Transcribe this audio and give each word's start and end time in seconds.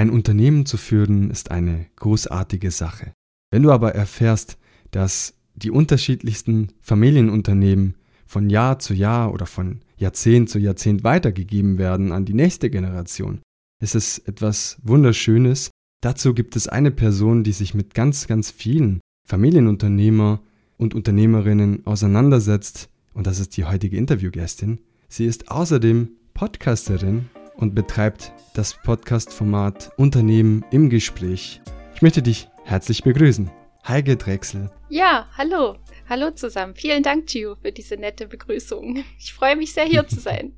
Ein 0.00 0.08
Unternehmen 0.08 0.64
zu 0.64 0.78
führen 0.78 1.30
ist 1.30 1.50
eine 1.50 1.84
großartige 1.96 2.70
Sache. 2.70 3.12
Wenn 3.50 3.62
du 3.62 3.70
aber 3.70 3.94
erfährst, 3.94 4.56
dass 4.92 5.34
die 5.54 5.70
unterschiedlichsten 5.70 6.68
Familienunternehmen 6.80 7.96
von 8.24 8.48
Jahr 8.48 8.78
zu 8.78 8.94
Jahr 8.94 9.30
oder 9.30 9.44
von 9.44 9.80
Jahrzehnt 9.98 10.48
zu 10.48 10.58
Jahrzehnt 10.58 11.04
weitergegeben 11.04 11.76
werden 11.76 12.12
an 12.12 12.24
die 12.24 12.32
nächste 12.32 12.70
Generation, 12.70 13.42
ist 13.82 13.94
es 13.94 14.18
etwas 14.20 14.78
Wunderschönes. 14.82 15.70
Dazu 16.00 16.32
gibt 16.32 16.56
es 16.56 16.66
eine 16.66 16.92
Person, 16.92 17.44
die 17.44 17.52
sich 17.52 17.74
mit 17.74 17.92
ganz, 17.92 18.26
ganz 18.26 18.50
vielen 18.50 19.00
Familienunternehmer 19.28 20.40
und 20.78 20.94
Unternehmerinnen 20.94 21.84
auseinandersetzt, 21.84 22.88
und 23.12 23.26
das 23.26 23.38
ist 23.38 23.54
die 23.58 23.66
heutige 23.66 23.98
Interviewgästin. 23.98 24.78
Sie 25.10 25.26
ist 25.26 25.50
außerdem 25.50 26.08
Podcasterin 26.32 27.28
und 27.60 27.74
betreibt 27.74 28.32
das 28.54 28.74
Podcast-Format 28.82 29.92
Unternehmen 29.96 30.64
im 30.70 30.88
Gespräch. 30.88 31.60
Ich 31.94 32.02
möchte 32.02 32.22
dich 32.22 32.48
herzlich 32.64 33.02
begrüßen. 33.02 33.50
Heike 33.86 34.16
Drechsel. 34.16 34.70
Ja, 34.88 35.28
hallo. 35.36 35.76
Hallo 36.08 36.30
zusammen. 36.32 36.74
Vielen 36.74 37.02
Dank, 37.02 37.26
Gio, 37.26 37.54
für 37.54 37.70
diese 37.70 37.96
nette 37.96 38.26
Begrüßung. 38.26 39.04
Ich 39.18 39.32
freue 39.32 39.56
mich 39.56 39.72
sehr, 39.72 39.84
hier 39.84 40.06
zu 40.08 40.18
sein. 40.20 40.54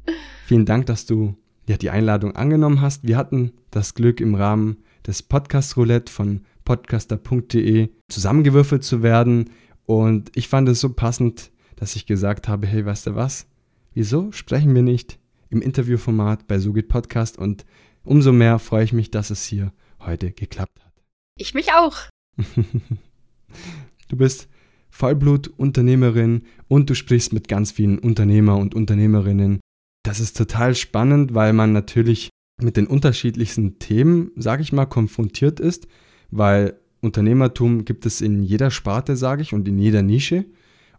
Vielen 0.47 0.65
Dank, 0.65 0.87
dass 0.87 1.05
du 1.05 1.37
ja, 1.69 1.77
die 1.77 1.91
Einladung 1.91 2.35
angenommen 2.37 2.81
hast. 2.81 3.07
Wir 3.07 3.17
hatten 3.17 3.53
das 3.71 3.95
Glück, 3.95 4.21
im 4.21 4.35
Rahmen 4.35 4.79
des 5.07 5.23
Podcast 5.23 5.77
Roulette 5.77 6.11
von 6.11 6.43
podcaster.de 6.65 7.89
zusammengewürfelt 8.09 8.85
zu 8.85 9.03
werden. 9.03 9.51
Und 9.85 10.31
ich 10.35 10.49
fand 10.49 10.69
es 10.69 10.81
so 10.81 10.93
passend, 10.93 11.51
dass 11.77 11.97
ich 11.97 12.07
gesagt 12.07 12.49
habe, 12.49 12.67
hey, 12.67 12.87
weißt 12.87 13.09
du 13.09 13.15
was? 13.17 13.47
Wieso 13.95 14.33
sprechen 14.33 14.75
wir 14.75 14.83
nicht 14.83 15.19
im 15.53 15.61
Interviewformat 15.61 16.47
bei 16.47 16.59
So 16.59 16.73
geht 16.73 16.89
Podcast 16.89 17.39
und 17.39 17.67
umso 18.05 18.33
mehr 18.33 18.59
freue 18.59 18.85
ich 18.85 18.93
mich, 18.93 19.11
dass 19.11 19.31
es 19.31 19.45
hier 19.45 19.73
heute 20.01 20.33
geklappt 20.33 20.81
hat. 20.83 20.93
Ich 21.39 21.53
mich 21.55 21.73
auch. 21.73 21.97
du 24.09 24.17
bist 24.17 24.49
Vollblut-Unternehmerin 24.91 26.43
und 26.69 26.89
du 26.89 26.95
sprichst 26.95 27.35
mit 27.35 27.49
ganz 27.49 27.71
vielen 27.71 27.99
Unternehmer 27.99 28.57
und 28.57 28.75
Unternehmerinnen. 28.75 29.61
Das 30.05 30.21
ist 30.21 30.37
total 30.37 30.75
spannend, 30.75 31.35
weil 31.35 31.53
man 31.53 31.73
natürlich 31.73 32.31
mit 32.61 32.77
den 32.77 32.87
unterschiedlichsten 32.87 33.79
Themen, 33.79 34.31
sage 34.37 34.63
ich 34.63 34.73
mal, 34.73 34.87
konfrontiert 34.87 35.61
ist, 35.61 35.87
weil 36.31 36.79
Unternehmertum 37.03 37.85
gibt 37.85 38.07
es 38.07 38.21
in 38.21 38.43
jeder 38.43 38.71
Sparte, 38.71 39.17
sage 39.17 39.43
ich, 39.43 39.53
und 39.53 39.69
in 39.69 39.79
jeder 39.79 40.03
Nische. 40.03 40.47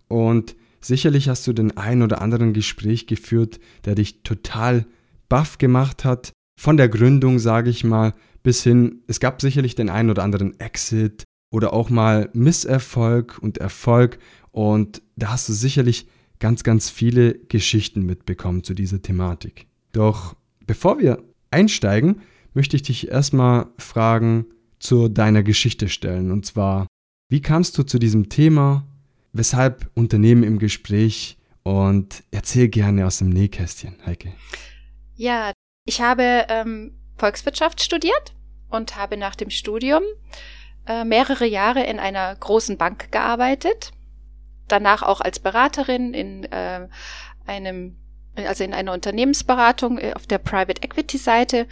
Und 0.07 0.55
Sicherlich 0.83 1.29
hast 1.29 1.47
du 1.47 1.53
den 1.53 1.77
ein 1.77 2.01
oder 2.01 2.21
anderen 2.21 2.53
Gespräch 2.53 3.07
geführt, 3.07 3.59
der 3.85 3.95
dich 3.95 4.23
total 4.23 4.85
baff 5.29 5.57
gemacht 5.57 6.03
hat. 6.03 6.31
Von 6.59 6.77
der 6.77 6.89
Gründung, 6.89 7.39
sage 7.39 7.69
ich 7.69 7.83
mal, 7.83 8.13
bis 8.43 8.63
hin, 8.63 9.01
es 9.07 9.19
gab 9.19 9.41
sicherlich 9.41 9.75
den 9.75 9.89
einen 9.89 10.09
oder 10.09 10.23
anderen 10.23 10.59
Exit 10.59 11.23
oder 11.51 11.71
auch 11.71 11.89
mal 11.89 12.29
Misserfolg 12.33 13.39
und 13.41 13.59
Erfolg. 13.59 14.19
Und 14.51 15.01
da 15.15 15.29
hast 15.31 15.47
du 15.47 15.53
sicherlich 15.53 16.07
ganz, 16.39 16.63
ganz 16.63 16.89
viele 16.89 17.35
Geschichten 17.35 18.05
mitbekommen 18.05 18.63
zu 18.63 18.73
dieser 18.73 19.01
Thematik. 19.01 19.67
Doch 19.93 20.35
bevor 20.67 20.99
wir 20.99 21.23
einsteigen, 21.49 22.21
möchte 22.53 22.75
ich 22.75 22.83
dich 22.83 23.07
erstmal 23.07 23.67
Fragen 23.77 24.47
zu 24.79 25.07
deiner 25.07 25.43
Geschichte 25.43 25.87
stellen. 25.87 26.31
Und 26.31 26.45
zwar, 26.45 26.87
wie 27.29 27.41
kamst 27.41 27.77
du 27.77 27.83
zu 27.83 27.99
diesem 27.99 28.27
Thema? 28.27 28.85
Weshalb 29.33 29.89
Unternehmen 29.95 30.43
im 30.43 30.59
Gespräch 30.59 31.37
und 31.63 32.23
erzähl 32.31 32.69
gerne 32.69 33.05
aus 33.05 33.17
dem 33.17 33.29
Nähkästchen, 33.29 33.97
Heike. 34.05 34.33
Ja, 35.15 35.51
ich 35.85 36.01
habe 36.01 36.45
ähm, 36.49 36.97
Volkswirtschaft 37.17 37.81
studiert 37.81 38.33
und 38.69 38.95
habe 38.95 39.17
nach 39.17 39.35
dem 39.35 39.49
Studium 39.49 40.03
äh, 40.87 41.03
mehrere 41.03 41.45
Jahre 41.45 41.83
in 41.83 41.99
einer 41.99 42.35
großen 42.35 42.77
Bank 42.77 43.11
gearbeitet. 43.11 43.91
Danach 44.67 45.03
auch 45.03 45.21
als 45.21 45.39
Beraterin 45.39 46.13
in 46.13 46.43
äh, 46.45 46.87
einem 47.45 47.97
also 48.35 48.63
in 48.63 48.73
einer 48.73 48.93
Unternehmensberatung 48.93 49.99
äh, 49.99 50.13
auf 50.15 50.25
der 50.27 50.39
Private 50.39 50.81
Equity 50.81 51.17
Seite. 51.17 51.67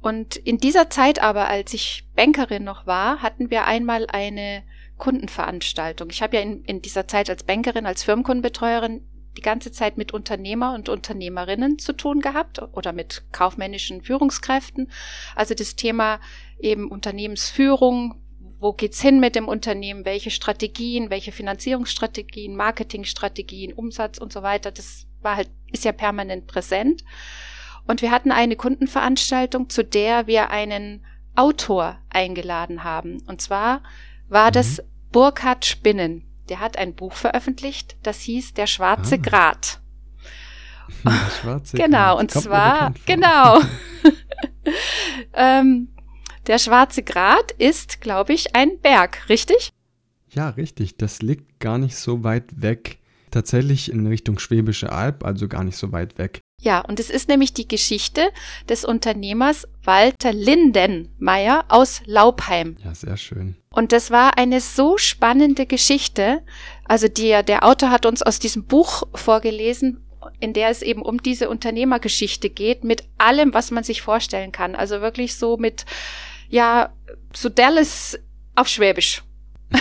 Und 0.00 0.36
in 0.36 0.58
dieser 0.58 0.88
Zeit 0.88 1.20
aber, 1.20 1.48
als 1.48 1.74
ich 1.74 2.04
Bankerin 2.14 2.64
noch 2.64 2.86
war, 2.86 3.22
hatten 3.22 3.50
wir 3.50 3.66
einmal 3.66 4.06
eine 4.08 4.62
Kundenveranstaltung. 4.96 6.10
Ich 6.10 6.22
habe 6.22 6.36
ja 6.36 6.42
in, 6.42 6.64
in 6.64 6.82
dieser 6.82 7.06
Zeit 7.08 7.28
als 7.30 7.44
Bankerin, 7.44 7.86
als 7.86 8.04
Firmenkundenbetreuerin 8.04 9.02
die 9.36 9.42
ganze 9.42 9.70
Zeit 9.70 9.98
mit 9.98 10.12
Unternehmer 10.12 10.74
und 10.74 10.88
Unternehmerinnen 10.88 11.78
zu 11.78 11.92
tun 11.92 12.20
gehabt 12.20 12.60
oder 12.72 12.92
mit 12.92 13.24
kaufmännischen 13.32 14.02
Führungskräften. 14.02 14.90
Also 15.34 15.54
das 15.54 15.76
Thema 15.76 16.20
eben 16.58 16.90
Unternehmensführung, 16.90 18.14
wo 18.58 18.72
geht's 18.72 19.02
hin 19.02 19.20
mit 19.20 19.36
dem 19.36 19.48
Unternehmen, 19.48 20.04
welche 20.04 20.30
Strategien, 20.30 21.10
welche 21.10 21.32
Finanzierungsstrategien, 21.32 22.56
Marketingstrategien, 22.56 23.74
Umsatz 23.74 24.18
und 24.18 24.32
so 24.32 24.42
weiter, 24.42 24.70
das 24.70 25.06
war 25.20 25.36
halt, 25.36 25.50
ist 25.70 25.84
ja 25.84 25.92
permanent 25.92 26.46
präsent. 26.46 27.04
Und 27.86 28.02
wir 28.02 28.10
hatten 28.10 28.32
eine 28.32 28.56
Kundenveranstaltung, 28.56 29.68
zu 29.68 29.84
der 29.84 30.26
wir 30.26 30.50
einen 30.50 31.04
Autor 31.36 31.98
eingeladen 32.08 32.82
haben. 32.82 33.22
Und 33.26 33.42
zwar 33.42 33.82
war 34.28 34.48
mhm. 34.48 34.52
das 34.52 34.82
Burkhard 35.12 35.64
Spinnen. 35.64 36.24
Der 36.48 36.60
hat 36.60 36.78
ein 36.78 36.94
Buch 36.94 37.14
veröffentlicht, 37.14 37.96
das 38.02 38.20
hieß 38.20 38.54
Der 38.54 38.66
schwarze 38.66 39.16
ah. 39.16 39.18
Grat. 39.18 39.80
Der 41.04 41.30
schwarze 41.40 41.76
genau, 41.76 42.14
Grat. 42.14 42.20
und 42.20 42.32
Kommt 42.32 42.44
zwar, 42.44 42.94
genau. 43.06 43.60
ähm, 45.34 45.88
der 46.46 46.58
schwarze 46.58 47.02
Grat 47.02 47.50
ist, 47.52 48.00
glaube 48.00 48.32
ich, 48.32 48.54
ein 48.54 48.78
Berg, 48.80 49.28
richtig? 49.28 49.72
Ja, 50.30 50.50
richtig. 50.50 50.96
Das 50.96 51.20
liegt 51.22 51.58
gar 51.58 51.78
nicht 51.78 51.96
so 51.96 52.22
weit 52.22 52.62
weg. 52.62 52.98
Tatsächlich 53.32 53.90
in 53.90 54.06
Richtung 54.06 54.38
Schwäbische 54.38 54.92
Alb, 54.92 55.24
also 55.24 55.48
gar 55.48 55.64
nicht 55.64 55.76
so 55.76 55.90
weit 55.90 56.18
weg. 56.18 56.40
Ja, 56.60 56.80
und 56.80 56.98
es 56.98 57.10
ist 57.10 57.28
nämlich 57.28 57.52
die 57.52 57.68
Geschichte 57.68 58.30
des 58.68 58.84
Unternehmers 58.84 59.68
Walter 59.84 60.32
Lindenmeier 60.32 61.64
aus 61.68 62.00
Laubheim. 62.06 62.76
Ja, 62.82 62.94
sehr 62.94 63.16
schön. 63.16 63.56
Und 63.70 63.92
das 63.92 64.10
war 64.10 64.38
eine 64.38 64.60
so 64.60 64.96
spannende 64.96 65.66
Geschichte. 65.66 66.42
Also 66.84 67.08
die, 67.08 67.38
der 67.46 67.64
Autor 67.64 67.90
hat 67.90 68.06
uns 68.06 68.22
aus 68.22 68.38
diesem 68.38 68.64
Buch 68.64 69.02
vorgelesen, 69.14 70.00
in 70.40 70.54
der 70.54 70.70
es 70.70 70.82
eben 70.82 71.02
um 71.02 71.22
diese 71.22 71.50
Unternehmergeschichte 71.50 72.48
geht, 72.48 72.84
mit 72.84 73.04
allem, 73.18 73.52
was 73.52 73.70
man 73.70 73.84
sich 73.84 74.00
vorstellen 74.00 74.50
kann. 74.50 74.74
Also 74.74 75.02
wirklich 75.02 75.36
so 75.36 75.58
mit, 75.58 75.84
ja, 76.48 76.92
so 77.34 77.50
Dallas 77.50 78.18
auf 78.54 78.68
Schwäbisch. 78.68 79.22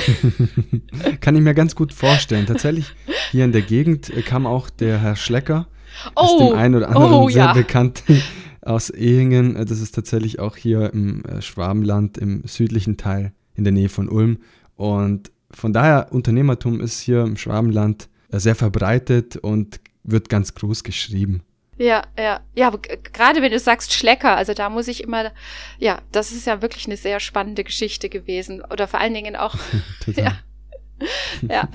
kann 1.22 1.36
ich 1.36 1.42
mir 1.42 1.53
ganz 1.53 1.75
gut 1.75 1.94
vorstellen. 1.94 2.47
Tatsächlich, 2.47 2.92
hier 3.31 3.46
in 3.46 3.53
der 3.53 3.62
Gegend 3.62 4.12
kam 4.25 4.46
auch 4.46 4.69
der 4.69 5.00
Herr 5.00 5.16
Schlecker 5.16 5.68
oh, 6.16 6.25
ist 6.25 6.39
dem 6.39 6.57
einen 6.57 6.75
oder 6.75 6.88
anderen 6.89 7.13
oh, 7.13 7.29
sehr 7.29 7.45
ja. 7.45 7.53
bekannt 7.53 8.03
aus 8.61 8.89
Ehingen. 8.89 9.53
Das 9.66 9.79
ist 9.79 9.94
tatsächlich 9.94 10.39
auch 10.39 10.56
hier 10.56 10.94
im 10.94 11.23
äh, 11.25 11.41
Schwabenland, 11.41 12.17
im 12.17 12.44
südlichen 12.45 12.97
Teil 12.97 13.33
in 13.56 13.63
der 13.63 13.73
Nähe 13.73 13.89
von 13.89 14.09
Ulm. 14.09 14.39
Und 14.75 15.31
von 15.51 15.73
daher, 15.73 16.07
Unternehmertum 16.11 16.81
ist 16.81 17.00
hier 17.00 17.22
im 17.22 17.38
Schwabenland 17.38 18.09
äh, 18.31 18.39
sehr 18.39 18.56
verbreitet 18.56 19.38
und 19.38 19.79
wird 20.03 20.29
ganz 20.29 20.53
groß 20.53 20.83
geschrieben. 20.83 21.44
Ja, 21.78 22.03
ja, 22.17 22.39
ja, 22.53 22.72
gerade 23.12 23.41
wenn 23.41 23.51
du 23.51 23.59
sagst 23.59 23.94
Schlecker, 23.94 24.38
also 24.38 24.53
da 24.53 24.69
muss 24.69 24.88
ich 24.88 25.03
immer, 25.03 25.33
ja, 25.77 26.01
das 26.13 26.31
ist 26.31 26.47
ja 26.47 26.62
wirklich 26.62 26.85
eine 26.85 26.95
sehr 26.95 27.19
spannende 27.19 27.66
Geschichte 27.66 28.07
gewesen. 28.07 28.62
Oder 28.62 28.88
vor 28.88 29.01
allen 29.01 29.13
Dingen 29.13 29.35
auch, 29.35 29.56
ja, 30.16 30.38
ja. 31.41 31.67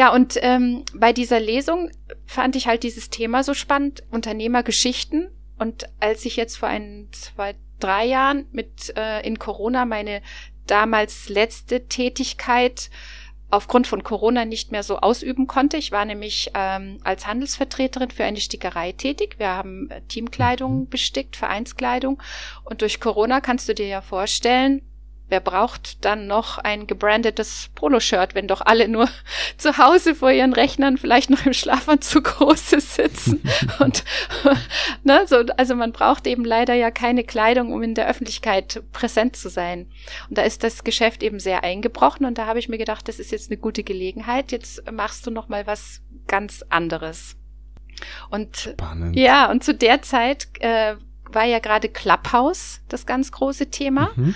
Ja, 0.00 0.14
und 0.14 0.38
ähm, 0.40 0.86
bei 0.94 1.12
dieser 1.12 1.40
Lesung 1.40 1.90
fand 2.24 2.56
ich 2.56 2.66
halt 2.66 2.84
dieses 2.84 3.10
Thema 3.10 3.44
so 3.44 3.52
spannend, 3.52 4.02
Unternehmergeschichten. 4.10 5.28
Und 5.58 5.90
als 6.00 6.24
ich 6.24 6.36
jetzt 6.36 6.56
vor 6.56 6.70
ein, 6.70 7.08
zwei, 7.12 7.54
drei 7.80 8.06
Jahren 8.06 8.46
mit 8.50 8.96
äh, 8.96 9.20
in 9.26 9.38
Corona 9.38 9.84
meine 9.84 10.22
damals 10.66 11.28
letzte 11.28 11.86
Tätigkeit 11.86 12.88
aufgrund 13.50 13.86
von 13.86 14.02
Corona 14.02 14.46
nicht 14.46 14.72
mehr 14.72 14.84
so 14.84 15.00
ausüben 15.00 15.46
konnte. 15.46 15.76
Ich 15.76 15.92
war 15.92 16.06
nämlich 16.06 16.50
ähm, 16.54 16.96
als 17.04 17.26
Handelsvertreterin 17.26 18.10
für 18.10 18.24
eine 18.24 18.40
Stickerei 18.40 18.92
tätig. 18.92 19.34
Wir 19.36 19.48
haben 19.48 19.90
äh, 19.90 20.00
Teamkleidung 20.08 20.78
mhm. 20.78 20.88
bestickt, 20.88 21.36
Vereinskleidung. 21.36 22.22
Und 22.64 22.80
durch 22.80 23.00
Corona 23.00 23.42
kannst 23.42 23.68
du 23.68 23.74
dir 23.74 23.86
ja 23.86 24.00
vorstellen, 24.00 24.80
wer 25.30 25.40
braucht 25.40 26.04
dann 26.04 26.26
noch 26.26 26.58
ein 26.58 26.86
gebrandetes 26.86 27.70
Poloshirt, 27.74 28.34
wenn 28.34 28.48
doch 28.48 28.60
alle 28.60 28.88
nur 28.88 29.08
zu 29.56 29.78
Hause 29.78 30.14
vor 30.14 30.30
ihren 30.30 30.52
Rechnern 30.52 30.98
vielleicht 30.98 31.30
noch 31.30 31.46
im 31.46 31.52
Schlafanzug 31.52 32.24
große 32.40 32.80
sitzen 32.80 33.42
und 33.78 34.04
ne, 35.04 35.24
so, 35.26 35.44
also 35.56 35.74
man 35.74 35.92
braucht 35.92 36.26
eben 36.26 36.44
leider 36.44 36.74
ja 36.74 36.90
keine 36.90 37.24
Kleidung, 37.24 37.72
um 37.72 37.82
in 37.82 37.94
der 37.94 38.08
Öffentlichkeit 38.08 38.82
präsent 38.92 39.36
zu 39.36 39.48
sein. 39.48 39.90
Und 40.28 40.38
da 40.38 40.42
ist 40.42 40.62
das 40.64 40.84
Geschäft 40.84 41.22
eben 41.22 41.40
sehr 41.40 41.64
eingebrochen 41.64 42.26
und 42.26 42.38
da 42.38 42.46
habe 42.46 42.58
ich 42.58 42.68
mir 42.68 42.78
gedacht, 42.78 43.08
das 43.08 43.18
ist 43.18 43.32
jetzt 43.32 43.50
eine 43.50 43.58
gute 43.58 43.82
Gelegenheit. 43.82 44.52
Jetzt 44.52 44.90
machst 44.90 45.26
du 45.26 45.30
noch 45.30 45.48
mal 45.48 45.66
was 45.66 46.00
ganz 46.26 46.64
anderes. 46.68 47.36
Und 48.30 48.56
Spannend. 48.56 49.16
ja, 49.16 49.50
und 49.50 49.64
zu 49.64 49.74
der 49.74 50.02
Zeit 50.02 50.48
äh, 50.60 50.96
war 51.32 51.44
ja 51.44 51.58
gerade 51.58 51.88
Clubhouse 51.88 52.80
das 52.88 53.06
ganz 53.06 53.32
große 53.32 53.70
Thema. 53.70 54.10
Mhm. 54.16 54.34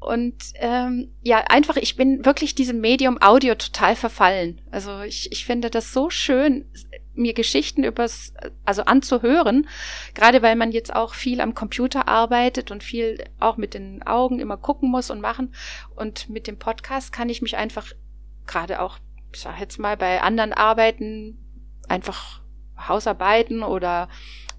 Und 0.00 0.34
ähm, 0.54 1.12
ja, 1.20 1.44
einfach, 1.48 1.76
ich 1.76 1.94
bin 1.94 2.24
wirklich 2.24 2.54
diesem 2.54 2.80
Medium 2.80 3.20
Audio 3.20 3.54
total 3.54 3.94
verfallen. 3.94 4.62
Also 4.70 5.00
ich, 5.02 5.30
ich 5.30 5.44
finde 5.44 5.68
das 5.68 5.92
so 5.92 6.08
schön, 6.08 6.64
mir 7.14 7.34
Geschichten 7.34 7.84
übers, 7.84 8.32
also 8.64 8.82
anzuhören, 8.82 9.68
gerade 10.14 10.40
weil 10.40 10.56
man 10.56 10.72
jetzt 10.72 10.94
auch 10.94 11.12
viel 11.12 11.42
am 11.42 11.54
Computer 11.54 12.08
arbeitet 12.08 12.70
und 12.70 12.82
viel 12.82 13.22
auch 13.38 13.58
mit 13.58 13.74
den 13.74 14.02
Augen 14.02 14.40
immer 14.40 14.56
gucken 14.56 14.90
muss 14.90 15.10
und 15.10 15.20
machen. 15.20 15.54
Und 15.94 16.30
mit 16.30 16.46
dem 16.46 16.58
Podcast 16.58 17.12
kann 17.12 17.28
ich 17.28 17.42
mich 17.42 17.58
einfach 17.58 17.92
gerade 18.46 18.80
auch, 18.80 18.98
ich 19.32 19.40
sag 19.40 19.60
jetzt 19.60 19.78
mal, 19.78 19.98
bei 19.98 20.22
anderen 20.22 20.54
Arbeiten 20.54 21.38
einfach 21.88 22.40
Hausarbeiten 22.78 23.62
oder 23.62 24.08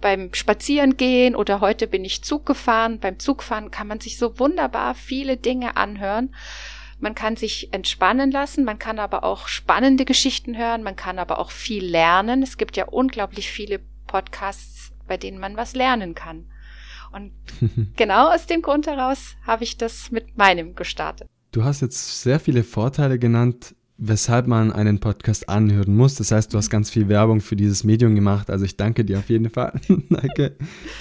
beim 0.01 0.33
Spazierengehen 0.33 1.35
oder 1.35 1.61
heute 1.61 1.87
bin 1.87 2.03
ich 2.03 2.23
Zug 2.23 2.45
gefahren. 2.45 2.99
Beim 2.99 3.19
Zugfahren 3.19 3.71
kann 3.71 3.87
man 3.87 3.99
sich 3.99 4.17
so 4.17 4.37
wunderbar 4.39 4.95
viele 4.95 5.37
Dinge 5.37 5.77
anhören. 5.77 6.35
Man 6.99 7.15
kann 7.15 7.35
sich 7.35 7.73
entspannen 7.73 8.29
lassen, 8.31 8.63
man 8.63 8.77
kann 8.77 8.99
aber 8.99 9.23
auch 9.23 9.47
spannende 9.47 10.05
Geschichten 10.05 10.55
hören, 10.55 10.83
man 10.83 10.95
kann 10.95 11.17
aber 11.17 11.39
auch 11.39 11.49
viel 11.49 11.83
lernen. 11.83 12.43
Es 12.43 12.57
gibt 12.57 12.77
ja 12.77 12.85
unglaublich 12.85 13.49
viele 13.49 13.79
Podcasts, 14.05 14.91
bei 15.07 15.17
denen 15.17 15.39
man 15.39 15.57
was 15.57 15.73
lernen 15.73 16.13
kann. 16.13 16.45
Und 17.11 17.31
genau 17.95 18.31
aus 18.31 18.45
dem 18.45 18.61
Grund 18.61 18.87
heraus 18.87 19.35
habe 19.45 19.63
ich 19.63 19.77
das 19.77 20.11
mit 20.11 20.37
meinem 20.37 20.75
gestartet. 20.75 21.27
Du 21.51 21.63
hast 21.63 21.81
jetzt 21.81 22.21
sehr 22.21 22.39
viele 22.39 22.63
Vorteile 22.63 23.19
genannt, 23.19 23.75
weshalb 24.03 24.47
man 24.47 24.71
einen 24.71 24.99
Podcast 24.99 25.47
anhören 25.47 25.95
muss. 25.95 26.15
Das 26.15 26.31
heißt, 26.31 26.51
du 26.51 26.57
hast 26.57 26.71
ganz 26.71 26.89
viel 26.89 27.07
Werbung 27.07 27.39
für 27.39 27.55
dieses 27.55 27.83
Medium 27.83 28.15
gemacht. 28.15 28.49
Also 28.49 28.65
ich 28.65 28.75
danke 28.75 29.05
dir 29.05 29.19
auf 29.19 29.29
jeden 29.29 29.51
Fall. 29.51 29.79
danke. 30.09 30.55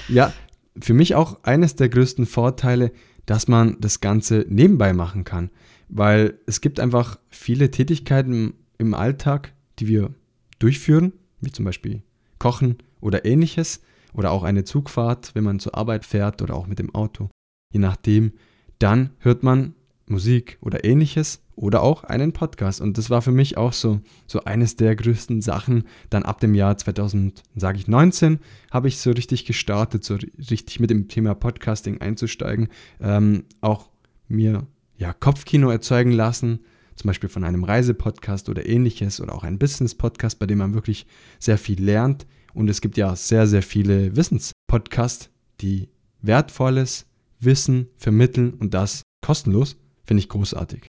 Ja, 0.08 0.32
für 0.78 0.92
mich 0.92 1.14
auch 1.14 1.42
eines 1.42 1.74
der 1.76 1.88
größten 1.88 2.26
Vorteile, 2.26 2.92
dass 3.24 3.48
man 3.48 3.78
das 3.80 4.00
Ganze 4.00 4.44
nebenbei 4.50 4.92
machen 4.92 5.24
kann. 5.24 5.50
Weil 5.88 6.38
es 6.46 6.60
gibt 6.60 6.78
einfach 6.78 7.18
viele 7.30 7.70
Tätigkeiten 7.70 8.52
im 8.76 8.92
Alltag, 8.92 9.54
die 9.78 9.88
wir 9.88 10.14
durchführen, 10.58 11.14
wie 11.40 11.50
zum 11.50 11.64
Beispiel 11.64 12.02
Kochen 12.38 12.76
oder 13.00 13.24
ähnliches. 13.24 13.80
Oder 14.12 14.30
auch 14.30 14.42
eine 14.42 14.64
Zugfahrt, 14.64 15.34
wenn 15.34 15.44
man 15.44 15.58
zur 15.58 15.74
Arbeit 15.74 16.04
fährt 16.04 16.42
oder 16.42 16.54
auch 16.54 16.66
mit 16.66 16.78
dem 16.78 16.94
Auto. 16.94 17.30
Je 17.72 17.80
nachdem, 17.80 18.32
dann 18.78 19.10
hört 19.20 19.42
man 19.42 19.74
Musik 20.10 20.58
oder 20.60 20.84
ähnliches 20.84 21.42
oder 21.56 21.82
auch 21.82 22.04
einen 22.04 22.32
Podcast. 22.32 22.80
Und 22.80 22.98
das 22.98 23.10
war 23.10 23.22
für 23.22 23.32
mich 23.32 23.56
auch 23.56 23.72
so, 23.72 24.00
so 24.26 24.44
eines 24.44 24.76
der 24.76 24.96
größten 24.96 25.42
Sachen. 25.42 25.84
Dann 26.08 26.22
ab 26.22 26.40
dem 26.40 26.54
Jahr 26.54 26.76
2000, 26.76 27.42
sage 27.54 27.78
ich 27.78 27.88
19, 27.88 28.40
habe 28.70 28.88
ich 28.88 28.98
so 28.98 29.10
richtig 29.10 29.44
gestartet, 29.44 30.04
so 30.04 30.18
richtig 30.50 30.80
mit 30.80 30.90
dem 30.90 31.08
Thema 31.08 31.34
Podcasting 31.34 32.00
einzusteigen. 32.00 32.68
Ähm, 33.00 33.44
auch 33.60 33.90
mir 34.28 34.66
ja, 34.96 35.12
Kopfkino 35.12 35.70
erzeugen 35.70 36.12
lassen, 36.12 36.60
zum 36.94 37.08
Beispiel 37.08 37.28
von 37.30 37.44
einem 37.44 37.64
Reisepodcast 37.64 38.48
oder 38.48 38.66
ähnliches 38.66 39.20
oder 39.20 39.34
auch 39.34 39.44
ein 39.44 39.58
Business-Podcast, 39.58 40.38
bei 40.38 40.46
dem 40.46 40.58
man 40.58 40.74
wirklich 40.74 41.06
sehr 41.38 41.58
viel 41.58 41.82
lernt. 41.82 42.26
Und 42.52 42.68
es 42.68 42.80
gibt 42.80 42.96
ja 42.96 43.16
sehr, 43.16 43.46
sehr 43.46 43.62
viele 43.62 44.16
Wissenspodcasts, 44.16 45.30
die 45.60 45.88
wertvolles 46.20 47.06
Wissen 47.38 47.88
vermitteln 47.96 48.54
und 48.54 48.74
das 48.74 49.02
kostenlos. 49.22 49.76
Finde 50.10 50.24
ich 50.24 50.28
großartig. 50.28 50.88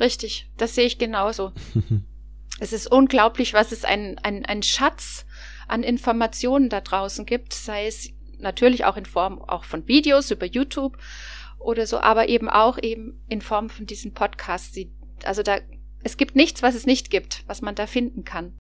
Richtig, 0.00 0.50
das 0.56 0.74
sehe 0.74 0.86
ich 0.86 0.98
genauso. 0.98 1.52
es 2.58 2.72
ist 2.72 2.90
unglaublich, 2.90 3.54
was 3.54 3.70
es 3.70 3.84
ein, 3.84 4.18
ein, 4.18 4.44
ein 4.46 4.64
Schatz 4.64 5.26
an 5.68 5.84
Informationen 5.84 6.68
da 6.68 6.80
draußen 6.80 7.24
gibt, 7.24 7.52
sei 7.52 7.86
es 7.86 8.10
natürlich 8.40 8.84
auch 8.84 8.96
in 8.96 9.06
Form 9.06 9.40
auch 9.40 9.62
von 9.62 9.86
Videos 9.86 10.32
über 10.32 10.44
YouTube 10.44 10.98
oder 11.60 11.86
so, 11.86 12.00
aber 12.00 12.28
eben 12.28 12.48
auch 12.48 12.82
eben 12.82 13.24
in 13.28 13.42
Form 13.42 13.70
von 13.70 13.86
diesen 13.86 14.12
Podcasts. 14.12 14.76
Also 15.22 15.44
da, 15.44 15.60
es 16.02 16.16
gibt 16.16 16.34
nichts, 16.34 16.60
was 16.60 16.74
es 16.74 16.84
nicht 16.84 17.10
gibt, 17.10 17.44
was 17.46 17.62
man 17.62 17.76
da 17.76 17.86
finden 17.86 18.24
kann. 18.24 18.58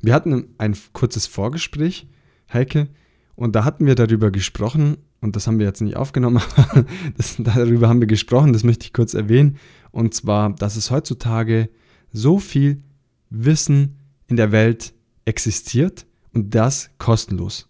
Wir 0.00 0.14
hatten 0.14 0.54
ein 0.56 0.74
kurzes 0.94 1.26
Vorgespräch, 1.26 2.06
Heike, 2.50 2.88
und 3.34 3.54
da 3.54 3.64
hatten 3.64 3.84
wir 3.84 3.96
darüber 3.96 4.30
gesprochen, 4.30 4.96
und 5.20 5.36
das 5.36 5.46
haben 5.46 5.58
wir 5.58 5.66
jetzt 5.66 5.82
nicht 5.82 5.96
aufgenommen, 5.96 6.42
aber 6.56 6.84
das, 7.16 7.36
darüber 7.38 7.88
haben 7.88 8.00
wir 8.00 8.06
gesprochen, 8.06 8.52
das 8.52 8.64
möchte 8.64 8.86
ich 8.86 8.92
kurz 8.92 9.14
erwähnen. 9.14 9.56
Und 9.90 10.14
zwar, 10.14 10.50
dass 10.54 10.76
es 10.76 10.90
heutzutage 10.90 11.68
so 12.12 12.38
viel 12.38 12.82
Wissen 13.28 13.96
in 14.28 14.36
der 14.36 14.52
Welt 14.52 14.92
existiert 15.24 16.06
und 16.32 16.54
das 16.54 16.90
kostenlos. 16.98 17.68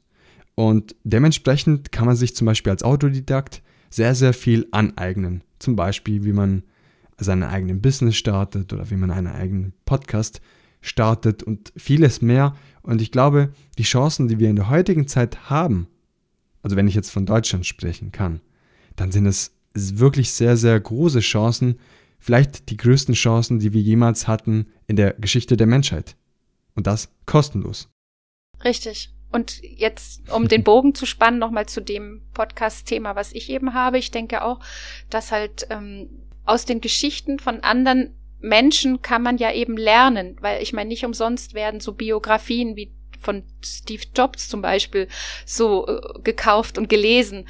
Und 0.55 0.95
dementsprechend 1.05 1.91
kann 1.93 2.07
man 2.07 2.17
sich 2.17 2.37
zum 2.37 2.47
Beispiel 2.47 2.71
als 2.71 2.83
Autodidakt 2.83 3.63
sehr, 3.89 4.15
sehr 4.15 4.33
viel 4.33 4.67
aneignen. 4.71 5.43
Zum 5.59 5.77
Beispiel, 5.77 6.25
wie 6.25 6.33
man 6.33 6.63
seinen 7.19 7.43
eigenen 7.43 7.81
Business 7.81 8.17
startet 8.17 8.73
oder 8.73 8.91
wie 8.91 8.97
man 8.97 9.11
einen 9.11 9.27
eigenen 9.27 9.73
Podcast 9.85 10.41
startet 10.81 11.43
und 11.43 11.73
vieles 11.77 12.23
mehr. 12.23 12.55
Und 12.83 13.03
ich 13.03 13.13
glaube, 13.13 13.51
die 13.79 13.83
Chancen, 13.83 14.29
die 14.29 14.39
wir 14.39 14.49
in 14.49 14.57
der 14.57 14.71
heutigen 14.71 15.07
Zeit 15.07 15.51
haben, 15.51 15.87
also 16.63 16.77
wenn 16.77 16.89
ich 16.89 16.95
jetzt 16.95 17.11
von 17.11 17.27
Deutschland 17.27 17.67
sprechen 17.67 18.13
kann, 18.13 18.41
dann 18.97 19.13
sind 19.13 19.27
es 19.27 19.53
wirklich 19.75 20.33
sehr, 20.33 20.57
sehr 20.57 20.79
große 20.79 21.21
Chancen, 21.21 21.79
vielleicht 22.19 22.71
die 22.71 22.77
größten 22.77 23.15
Chancen, 23.15 23.59
die 23.59 23.73
wir 23.73 23.81
jemals 23.81 24.29
hatten 24.29 24.67
in 24.87 24.97
der 24.97 25.15
Geschichte 25.15 25.57
der 25.57 25.67
Menschheit. 25.67 26.17
Und 26.75 26.87
das 26.87 27.11
kostenlos. 27.27 27.89
Richtig. 28.65 29.13
Und 29.33 29.63
jetzt, 29.63 30.31
um 30.33 30.49
den 30.49 30.65
Bogen 30.65 30.95
zu 30.95 31.07
spannen, 31.07 31.39
nochmal 31.39 31.67
zu 31.67 31.81
dem 31.81 32.23
Podcast-Thema, 32.35 33.15
was 33.15 33.33
ich 33.33 33.49
eben 33.49 33.75
habe. 33.75 33.99
Ich 33.99 34.11
denke 34.11 34.43
auch, 34.43 34.61
dass 35.09 35.31
halt 35.31 35.67
ähm, 35.71 36.09
aus 36.45 36.65
den 36.65 36.81
Geschichten 36.81 37.39
von 37.39 37.61
anderen 37.61 38.17
Menschen 38.41 39.03
kann 39.03 39.23
man 39.23 39.37
ja 39.37 39.53
eben 39.53 39.77
lernen, 39.77 40.37
weil 40.41 40.63
ich 40.63 40.73
meine, 40.73 40.89
nicht 40.89 41.05
umsonst 41.05 41.55
werden 41.55 41.81
so 41.81 41.93
Biografien 41.93 42.75
wie 42.75 42.93
von 43.21 43.45
Steve 43.65 44.05
Jobs 44.15 44.49
zum 44.49 44.63
Beispiel 44.63 45.09
so 45.45 45.87
äh, 45.87 46.21
gekauft 46.23 46.79
und 46.79 46.89
gelesen. 46.89 47.47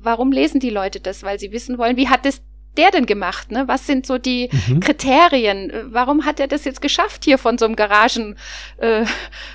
Warum 0.00 0.32
lesen 0.32 0.60
die 0.60 0.70
Leute 0.70 1.00
das? 1.00 1.22
Weil 1.22 1.38
sie 1.38 1.52
wissen 1.52 1.78
wollen, 1.78 1.96
wie 1.96 2.08
hat 2.08 2.26
es 2.26 2.42
der 2.78 2.90
denn 2.92 3.06
gemacht? 3.06 3.50
Ne? 3.50 3.66
Was 3.66 3.86
sind 3.86 4.06
so 4.06 4.18
die 4.18 4.48
mhm. 4.68 4.80
Kriterien? 4.80 5.72
Warum 5.86 6.24
hat 6.24 6.40
er 6.40 6.46
das 6.46 6.64
jetzt 6.64 6.80
geschafft, 6.80 7.24
hier 7.24 7.36
von 7.36 7.58
so 7.58 7.64
einem 7.64 7.76
Garagen, 7.76 8.36
äh, 8.78 9.04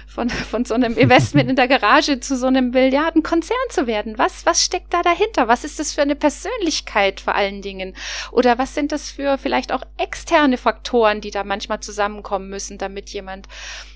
von, 0.06 0.30
von 0.30 0.66
so 0.66 0.74
einem 0.74 0.98
Investment 0.98 1.50
in 1.50 1.56
der 1.56 1.70
Garage 1.70 2.20
zu 2.20 2.36
so 2.36 2.48
einem 2.48 2.72
Milliardenkonzern 2.72 3.58
zu 3.70 3.88
werden? 3.88 4.18
Was, 4.18 4.46
was 4.46 4.64
steckt 4.64 4.94
da 4.94 5.02
dahinter? 5.02 5.48
Was 5.48 5.64
ist 5.64 5.80
das 5.80 5.94
für 5.94 6.02
eine 6.02 6.16
Persönlichkeit 6.16 7.22
vor 7.22 7.34
allen 7.34 7.62
Dingen? 7.62 7.96
Oder 8.32 8.58
was 8.58 8.76
sind 8.76 8.92
das 8.92 9.10
für 9.10 9.38
vielleicht 9.38 9.72
auch 9.72 9.84
externe 9.98 10.58
Faktoren, 10.58 11.22
die 11.22 11.32
da 11.32 11.44
manchmal 11.46 11.80
zusammenkommen 11.80 12.50
müssen, 12.50 12.78
damit 12.78 13.10
jemand 13.12 13.48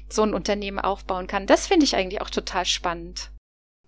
so 0.10 0.24
ein 0.24 0.34
Unternehmen 0.34 0.80
aufbauen 0.80 1.28
kann? 1.28 1.48
Das 1.48 1.68
finde 1.68 1.86
ich 1.86 1.96
eigentlich 1.96 2.22
auch 2.22 2.30
total 2.30 2.66
spannend. 2.66 3.32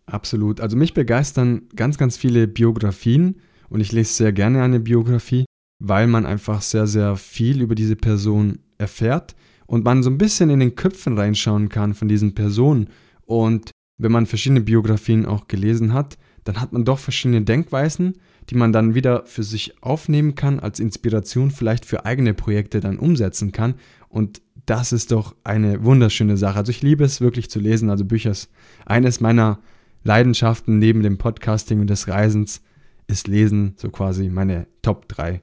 Absolut. 0.06 0.60
Also 0.60 0.76
mich 0.76 0.94
begeistern 0.94 1.70
ganz, 1.76 1.98
ganz 1.98 2.18
viele 2.18 2.48
Biografien 2.48 3.42
und 3.70 3.80
ich 3.80 3.92
lese 3.92 4.14
sehr 4.14 4.34
gerne 4.34 4.64
eine 4.64 4.80
Biografie, 4.80 5.46
weil 5.80 6.08
man 6.08 6.26
einfach 6.26 6.62
sehr, 6.62 6.88
sehr 6.88 7.16
viel 7.16 7.62
über 7.62 7.76
diese 7.76 7.96
Person 7.96 8.60
erfährt 8.78 9.36
und 9.68 9.86
man 9.86 10.02
so 10.02 10.10
ein 10.10 10.18
bisschen 10.18 10.50
in 10.50 10.60
den 10.60 10.76
Köpfen 10.76 11.18
reinschauen 11.18 11.70
kann 11.70 11.94
von 11.94 12.08
diesen 12.08 12.34
Personen. 12.34 12.90
Und 13.26 13.72
wenn 14.00 14.12
man 14.12 14.26
verschiedene 14.26 14.62
Biografien 14.62 15.26
auch 15.26 15.48
gelesen 15.48 15.94
hat, 15.94 16.18
dann 16.44 16.60
hat 16.60 16.74
man 16.74 16.86
doch 16.86 16.98
verschiedene 16.98 17.44
Denkweisen, 17.44 18.16
die 18.50 18.56
man 18.56 18.74
dann 18.74 18.96
wieder 18.96 19.26
für 19.28 19.44
sich 19.44 19.84
aufnehmen 19.84 20.34
kann, 20.34 20.60
als 20.60 20.80
Inspiration 20.80 21.52
vielleicht 21.52 21.86
für 21.86 22.06
eigene 22.06 22.34
Projekte 22.34 22.80
dann 22.80 22.98
umsetzen 22.98 23.52
kann. 23.52 23.76
Und 24.08 24.42
das 24.70 24.92
ist 24.92 25.12
doch 25.12 25.36
eine 25.44 25.84
wunderschöne 25.84 26.38
Sache. 26.38 26.58
Also 26.58 26.70
ich 26.70 26.84
liebe 26.84 27.04
es 27.04 27.22
wirklich 27.22 27.50
zu 27.50 27.60
lesen. 27.60 27.90
Also 27.90 28.06
Bücher 28.06 28.32
ist 28.32 28.52
eines 28.86 29.20
meiner 29.20 29.60
Leidenschaften 30.04 30.78
neben 30.78 31.02
dem 31.02 31.18
Podcasting 31.18 31.80
und 31.82 31.90
des 31.90 32.08
Reisens 32.08 32.62
ist 33.08 33.28
Lesen 33.28 33.74
so 33.78 33.90
quasi 33.90 34.30
meine 34.30 34.68
Top 34.84 35.08
3 35.10 35.42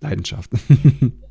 Leidenschaften. 0.00 0.58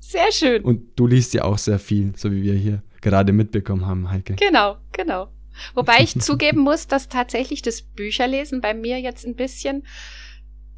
Sehr 0.00 0.32
schön. 0.32 0.62
Und 0.64 0.98
du 0.98 1.06
liest 1.06 1.32
ja 1.32 1.44
auch 1.44 1.58
sehr 1.58 1.78
viel, 1.78 2.12
so 2.16 2.30
wie 2.30 2.42
wir 2.42 2.54
hier 2.54 2.82
gerade 3.00 3.32
mitbekommen 3.32 3.86
haben, 3.86 4.10
Heike. 4.10 4.34
Genau, 4.34 4.76
genau. 4.92 5.28
Wobei 5.74 6.00
ich 6.00 6.14
zugeben 6.20 6.60
muss, 6.60 6.86
dass 6.86 7.08
tatsächlich 7.08 7.62
das 7.62 7.82
Bücherlesen 7.82 8.60
bei 8.60 8.74
mir 8.74 9.00
jetzt 9.00 9.24
ein 9.24 9.36
bisschen 9.36 9.84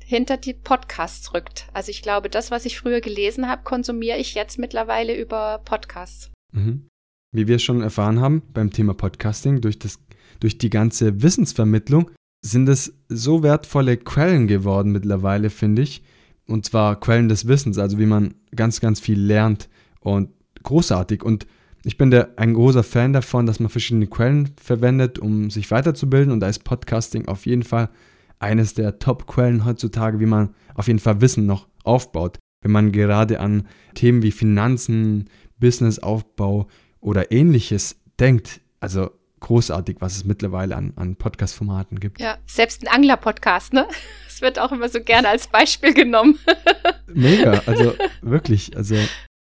hinter 0.04 0.36
die 0.36 0.54
Podcasts 0.54 1.32
rückt. 1.34 1.66
Also 1.72 1.90
ich 1.90 2.02
glaube, 2.02 2.28
das, 2.28 2.50
was 2.50 2.66
ich 2.66 2.78
früher 2.78 3.00
gelesen 3.00 3.48
habe, 3.48 3.62
konsumiere 3.64 4.18
ich 4.18 4.34
jetzt 4.34 4.58
mittlerweile 4.58 5.18
über 5.18 5.60
Podcasts. 5.64 6.30
Mhm. 6.52 6.88
Wie 7.32 7.48
wir 7.48 7.58
schon 7.58 7.80
erfahren 7.80 8.20
haben 8.20 8.42
beim 8.52 8.70
Thema 8.70 8.94
Podcasting, 8.94 9.60
durch, 9.60 9.78
das, 9.78 9.98
durch 10.40 10.58
die 10.58 10.70
ganze 10.70 11.22
Wissensvermittlung 11.22 12.10
sind 12.44 12.68
es 12.68 12.94
so 13.08 13.42
wertvolle 13.42 13.96
Quellen 13.96 14.46
geworden 14.46 14.92
mittlerweile, 14.92 15.50
finde 15.50 15.82
ich. 15.82 16.02
Und 16.46 16.66
zwar 16.66 17.00
Quellen 17.00 17.28
des 17.28 17.48
Wissens, 17.48 17.78
also 17.78 17.98
wie 17.98 18.06
man 18.06 18.34
ganz, 18.54 18.80
ganz 18.80 19.00
viel 19.00 19.18
lernt 19.18 19.70
und 20.00 20.28
großartig. 20.62 21.22
Und 21.22 21.46
ich 21.84 21.96
bin 21.96 22.10
der, 22.10 22.38
ein 22.38 22.52
großer 22.54 22.82
Fan 22.82 23.14
davon, 23.14 23.46
dass 23.46 23.60
man 23.60 23.70
verschiedene 23.70 24.06
Quellen 24.06 24.50
verwendet, 24.60 25.18
um 25.18 25.50
sich 25.50 25.70
weiterzubilden. 25.70 26.32
Und 26.32 26.40
da 26.40 26.48
ist 26.48 26.64
Podcasting 26.64 27.26
auf 27.28 27.46
jeden 27.46 27.62
Fall 27.62 27.88
eines 28.38 28.74
der 28.74 28.98
Top-Quellen 28.98 29.64
heutzutage, 29.64 30.20
wie 30.20 30.26
man 30.26 30.54
auf 30.74 30.86
jeden 30.86 30.98
Fall 30.98 31.20
Wissen 31.20 31.46
noch 31.46 31.68
aufbaut. 31.82 32.38
Wenn 32.62 32.72
man 32.72 32.92
gerade 32.92 33.40
an 33.40 33.68
Themen 33.94 34.22
wie 34.22 34.32
Finanzen, 34.32 35.28
Businessaufbau 35.58 36.66
oder 37.00 37.30
ähnliches 37.30 38.00
denkt. 38.18 38.60
Also 38.80 39.10
großartig, 39.40 39.96
was 40.00 40.16
es 40.16 40.24
mittlerweile 40.24 40.74
an, 40.74 40.94
an 40.96 41.16
Podcast-Formaten 41.16 42.00
gibt. 42.00 42.20
Ja, 42.20 42.38
selbst 42.46 42.82
ein 42.82 42.88
Angler-Podcast, 42.88 43.72
ne? 43.72 43.86
Das 44.26 44.42
wird 44.42 44.58
auch 44.58 44.72
immer 44.72 44.88
so 44.88 45.00
gerne 45.00 45.28
als 45.28 45.46
Beispiel 45.46 45.94
genommen. 45.94 46.40
Mega, 47.06 47.62
also 47.66 47.94
wirklich. 48.20 48.76
Also 48.76 48.96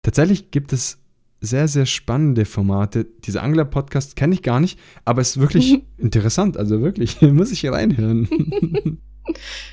tatsächlich 0.02 0.50
gibt 0.50 0.72
es 0.72 0.98
sehr, 1.44 1.68
sehr 1.68 1.86
spannende 1.86 2.44
Formate. 2.44 3.04
Dieser 3.04 3.42
Angler-Podcast 3.42 4.16
kenne 4.16 4.34
ich 4.34 4.42
gar 4.42 4.60
nicht, 4.60 4.78
aber 5.04 5.20
es 5.20 5.30
ist 5.30 5.40
wirklich 5.40 5.82
interessant. 5.98 6.56
Also 6.56 6.80
wirklich, 6.80 7.20
muss 7.22 7.52
ich 7.52 7.60
hier 7.60 7.72
reinhören. 7.72 8.28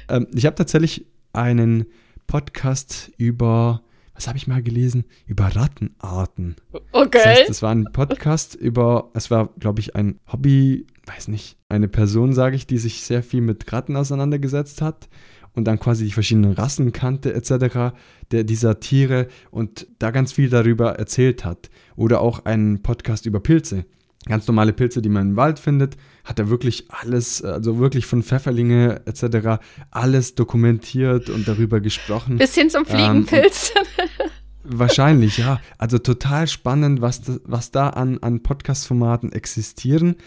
ähm, 0.10 0.28
ich 0.34 0.46
habe 0.46 0.56
tatsächlich 0.56 1.06
einen 1.34 1.86
Podcast 2.28 3.12
über, 3.18 3.82
was 4.14 4.28
habe 4.28 4.38
ich 4.38 4.48
mal 4.48 4.62
gelesen? 4.62 5.06
Über 5.26 5.46
Rattenarten. 5.46 6.56
Okay. 6.92 7.10
Das, 7.12 7.26
heißt, 7.26 7.50
das 7.50 7.62
war 7.62 7.72
ein 7.72 7.86
Podcast 7.92 8.56
über, 8.56 9.10
es 9.14 9.32
war, 9.32 9.50
glaube 9.60 9.80
ich, 9.80 9.96
ein 9.96 10.20
Hobby, 10.32 10.88
weiß 11.06 11.28
nicht, 11.30 11.58
eine 11.70 11.88
Person, 11.88 12.34
sage 12.34 12.56
ich, 12.56 12.68
die 12.68 12.78
sich 12.78 13.04
sehr 13.04 13.24
viel 13.24 13.42
mit 13.42 13.72
Ratten 13.72 13.96
auseinandergesetzt 13.96 14.82
hat 14.82 15.10
und 15.54 15.66
dann 15.66 15.80
quasi 15.80 16.06
die 16.06 16.12
verschiedenen 16.12 16.54
Rassen 16.54 16.92
kannte 16.92 17.34
etc. 17.34 17.94
Der, 18.32 18.44
dieser 18.44 18.80
Tiere 18.80 19.28
und 19.50 19.88
da 20.00 20.12
ganz 20.12 20.32
viel 20.32 20.50
darüber 20.50 20.94
erzählt 21.00 21.44
hat. 21.46 21.70
Oder 21.96 22.22
auch 22.22 22.46
einen 22.46 22.82
Podcast 22.82 23.26
über 23.26 23.40
Pilze. 23.40 23.86
Ganz 24.28 24.48
normale 24.48 24.72
Pilze, 24.72 25.02
die 25.02 25.10
man 25.10 25.32
im 25.32 25.36
Wald 25.36 25.58
findet, 25.58 25.98
hat 26.24 26.38
er 26.38 26.50
wirklich 26.50 26.86
alles, 26.90 27.44
also 27.44 27.80
wirklich 27.80 28.06
von 28.06 28.22
Pfefferlinge 28.22 29.02
etc. 29.06 29.64
alles 29.90 30.36
dokumentiert 30.36 31.30
und 31.32 31.48
darüber 31.48 31.82
gesprochen. 31.82 32.38
Bis 32.38 32.54
hin 32.54 32.70
zum 32.70 32.86
Fliegenpilz. 32.86 33.74
Ähm, 33.76 34.30
wahrscheinlich, 34.64 35.40
ja. 35.40 35.60
Also 35.80 35.98
total 35.98 36.48
spannend, 36.48 37.02
was, 37.02 37.22
was 37.46 37.72
da 37.72 37.90
an, 37.90 38.20
an 38.20 38.44
Podcast-Formaten 38.44 39.32
existieren. 39.32 40.18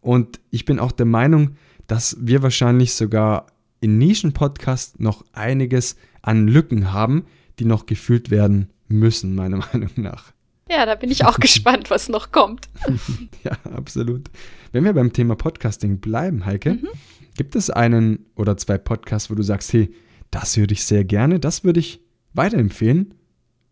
Und 0.00 0.40
ich 0.50 0.64
bin 0.64 0.78
auch 0.78 0.92
der 0.92 1.06
Meinung, 1.06 1.56
dass 1.86 2.16
wir 2.20 2.42
wahrscheinlich 2.42 2.94
sogar 2.94 3.48
in 3.82 3.98
Nischen-Podcasts 3.98 5.00
noch 5.00 5.24
einiges 5.32 5.96
an 6.22 6.46
Lücken 6.46 6.92
haben, 6.92 7.26
die 7.58 7.64
noch 7.64 7.84
gefüllt 7.84 8.30
werden 8.30 8.70
müssen, 8.88 9.34
meiner 9.34 9.56
Meinung 9.72 9.90
nach. 9.96 10.32
Ja, 10.70 10.86
da 10.86 10.94
bin 10.94 11.10
ich 11.10 11.24
auch 11.24 11.38
gespannt, 11.40 11.90
was 11.90 12.08
noch 12.08 12.30
kommt. 12.30 12.68
ja, 13.44 13.52
absolut. 13.74 14.30
Wenn 14.70 14.84
wir 14.84 14.92
beim 14.92 15.12
Thema 15.12 15.34
Podcasting 15.34 15.98
bleiben, 15.98 16.46
Heike, 16.46 16.74
mhm. 16.74 16.88
gibt 17.36 17.56
es 17.56 17.70
einen 17.70 18.24
oder 18.36 18.56
zwei 18.56 18.78
Podcasts, 18.78 19.30
wo 19.30 19.34
du 19.34 19.42
sagst, 19.42 19.72
hey, 19.72 19.92
das 20.30 20.56
höre 20.56 20.70
ich 20.70 20.84
sehr 20.84 21.04
gerne, 21.04 21.40
das 21.40 21.64
würde 21.64 21.80
ich 21.80 22.00
weiterempfehlen? 22.34 23.14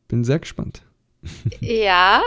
Bin 0.08 0.24
sehr 0.24 0.40
gespannt. 0.40 0.82
ja, 1.60 2.20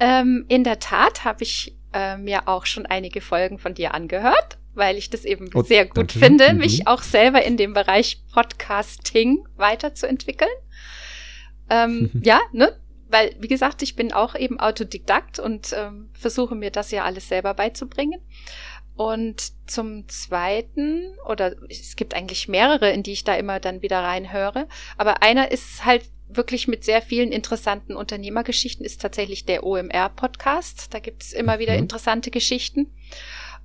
ähm, 0.00 0.46
in 0.48 0.64
der 0.64 0.78
Tat 0.78 1.24
habe 1.24 1.42
ich 1.42 1.76
äh, 1.92 2.16
mir 2.16 2.48
auch 2.48 2.64
schon 2.64 2.86
einige 2.86 3.20
Folgen 3.20 3.58
von 3.58 3.74
dir 3.74 3.92
angehört 3.92 4.59
weil 4.74 4.96
ich 4.96 5.10
das 5.10 5.24
eben 5.24 5.50
oh, 5.54 5.62
sehr 5.62 5.86
gut 5.86 5.96
danke. 5.96 6.18
finde, 6.18 6.52
mhm. 6.52 6.58
mich 6.58 6.86
auch 6.86 7.02
selber 7.02 7.42
in 7.42 7.56
dem 7.56 7.72
Bereich 7.72 8.22
Podcasting 8.32 9.46
weiterzuentwickeln. 9.56 10.50
Ähm, 11.68 12.10
ja, 12.22 12.40
ne? 12.52 12.76
Weil, 13.08 13.34
wie 13.40 13.48
gesagt, 13.48 13.82
ich 13.82 13.96
bin 13.96 14.12
auch 14.12 14.36
eben 14.36 14.60
Autodidakt 14.60 15.40
und 15.40 15.74
ähm, 15.76 16.10
versuche 16.12 16.54
mir 16.54 16.70
das 16.70 16.92
ja 16.92 17.04
alles 17.04 17.28
selber 17.28 17.54
beizubringen. 17.54 18.20
Und 18.94 19.52
zum 19.66 20.06
Zweiten, 20.08 21.16
oder 21.26 21.56
es 21.68 21.96
gibt 21.96 22.14
eigentlich 22.14 22.48
mehrere, 22.48 22.90
in 22.90 23.02
die 23.02 23.12
ich 23.12 23.24
da 23.24 23.34
immer 23.34 23.58
dann 23.58 23.82
wieder 23.82 24.00
reinhöre, 24.00 24.68
aber 24.96 25.22
einer 25.22 25.50
ist 25.50 25.84
halt 25.84 26.04
wirklich 26.28 26.68
mit 26.68 26.84
sehr 26.84 27.02
vielen 27.02 27.32
interessanten 27.32 27.96
Unternehmergeschichten, 27.96 28.84
ist 28.84 29.00
tatsächlich 29.00 29.44
der 29.44 29.64
OMR-Podcast. 29.64 30.92
Da 30.92 30.98
gibt's 30.98 31.32
immer 31.32 31.58
wieder 31.58 31.72
mhm. 31.72 31.80
interessante 31.80 32.30
Geschichten. 32.30 32.92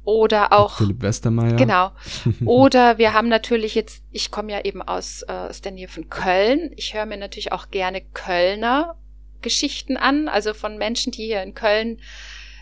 Oder 0.06 0.54
auch. 0.54 0.78
Philipp 0.78 1.02
Westermeier. 1.02 1.56
Genau. 1.56 1.92
Oder 2.46 2.98
wir 2.98 3.14
haben 3.14 3.28
natürlich 3.28 3.76
jetzt, 3.76 4.04
ich 4.12 4.32
komme 4.32 4.52
ja 4.52 4.62
eben 4.64 4.82
aus, 4.82 5.24
äh, 5.24 5.32
aus 5.32 5.62
der 5.62 5.72
Nähe 5.72 5.88
von 5.88 6.10
Köln. 6.10 6.72
Ich 6.76 6.94
höre 6.94 7.06
mir 7.06 7.18
natürlich 7.18 7.52
auch 7.52 7.70
gerne 7.72 8.02
Kölner 8.14 8.96
Geschichten 9.42 9.96
an, 9.96 10.28
also 10.28 10.54
von 10.54 10.78
Menschen, 10.78 11.12
die 11.12 11.26
hier 11.26 11.44
in 11.44 11.54
Köln 11.54 12.00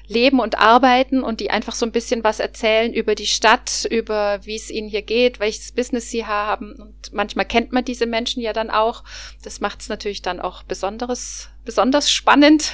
leben 0.07 0.41
und 0.41 0.59
arbeiten 0.59 1.23
und 1.23 1.39
die 1.39 1.49
einfach 1.49 1.73
so 1.73 1.85
ein 1.85 1.93
bisschen 1.93 2.23
was 2.25 2.39
erzählen 2.39 2.93
über 2.93 3.15
die 3.15 3.25
Stadt, 3.25 3.87
über 3.89 4.39
wie 4.43 4.55
es 4.55 4.69
ihnen 4.69 4.89
hier 4.89 5.01
geht, 5.01 5.39
welches 5.39 5.71
Business 5.71 6.11
sie 6.11 6.25
haben. 6.25 6.73
Und 6.73 7.13
manchmal 7.13 7.45
kennt 7.45 7.71
man 7.71 7.85
diese 7.85 8.05
Menschen 8.05 8.41
ja 8.41 8.51
dann 8.51 8.69
auch. 8.69 9.03
Das 9.43 9.61
macht 9.61 9.81
es 9.81 9.89
natürlich 9.89 10.21
dann 10.21 10.41
auch 10.41 10.63
besonderes, 10.63 11.49
besonders 11.63 12.11
spannend. 12.11 12.73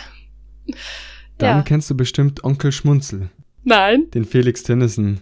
Dann 1.37 1.57
ja. 1.57 1.63
kennst 1.63 1.89
du 1.89 1.95
bestimmt 1.95 2.43
Onkel 2.43 2.71
Schmunzel. 2.71 3.29
Nein. 3.69 4.09
Den 4.11 4.25
Felix 4.25 4.63
Tennyson. 4.63 5.21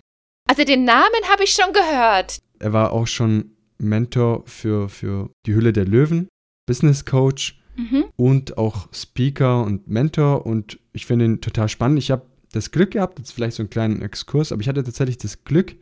Also 0.49 0.63
den 0.63 0.85
Namen 0.85 1.21
habe 1.29 1.43
ich 1.43 1.51
schon 1.51 1.73
gehört. 1.73 2.39
Er 2.59 2.71
war 2.71 2.93
auch 2.93 3.05
schon 3.05 3.51
Mentor 3.77 4.43
für, 4.45 4.87
für 4.87 5.29
die 5.45 5.53
Hülle 5.53 5.73
der 5.73 5.83
Löwen, 5.83 6.29
Business 6.65 7.03
Coach 7.03 7.61
mhm. 7.75 8.05
und 8.15 8.57
auch 8.57 8.87
Speaker 8.93 9.63
und 9.65 9.89
Mentor. 9.89 10.45
Und 10.45 10.79
ich 10.93 11.05
finde 11.05 11.25
ihn 11.25 11.41
total 11.41 11.67
spannend. 11.67 11.99
Ich 11.99 12.09
habe 12.09 12.25
das 12.53 12.71
Glück 12.71 12.91
gehabt, 12.91 13.19
jetzt 13.19 13.33
vielleicht 13.33 13.57
so 13.57 13.63
einen 13.63 13.69
kleinen 13.69 14.01
Exkurs, 14.01 14.53
aber 14.53 14.61
ich 14.61 14.69
hatte 14.69 14.83
tatsächlich 14.83 15.17
das 15.17 15.43
Glück, 15.43 15.75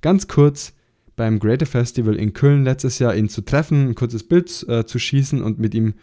ganz 0.00 0.28
kurz 0.28 0.72
beim 1.16 1.40
Greater 1.40 1.66
Festival 1.66 2.14
in 2.14 2.32
Köln 2.32 2.62
letztes 2.62 3.00
Jahr 3.00 3.16
ihn 3.16 3.28
zu 3.28 3.42
treffen, 3.42 3.88
ein 3.88 3.94
kurzes 3.96 4.22
Bild 4.22 4.64
äh, 4.68 4.86
zu 4.86 5.00
schießen 5.00 5.42
und 5.42 5.58
mit 5.58 5.74
ihm 5.74 5.94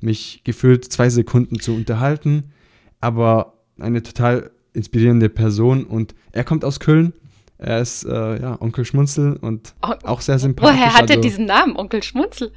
mich 0.00 0.40
gefühlt 0.44 0.90
zwei 0.90 1.10
Sekunden 1.10 1.60
zu 1.60 1.74
unterhalten. 1.74 2.52
Aber 3.00 3.58
eine 3.78 4.02
total 4.02 4.50
inspirierende 4.72 5.28
Person 5.28 5.84
und 5.84 6.14
er 6.32 6.44
kommt 6.44 6.64
aus 6.64 6.80
Köln. 6.80 7.12
Er 7.58 7.80
ist 7.80 8.04
äh, 8.04 8.40
ja 8.40 8.60
Onkel 8.60 8.84
Schmunzel 8.84 9.36
und 9.36 9.74
oh, 9.82 9.94
auch 10.04 10.20
sehr 10.20 10.38
sympathisch. 10.38 10.76
Woher 10.76 10.94
hat 10.94 11.02
also, 11.02 11.14
er 11.14 11.20
diesen 11.20 11.46
Namen, 11.46 11.76
Onkel 11.76 12.02
Schmunzel? 12.02 12.52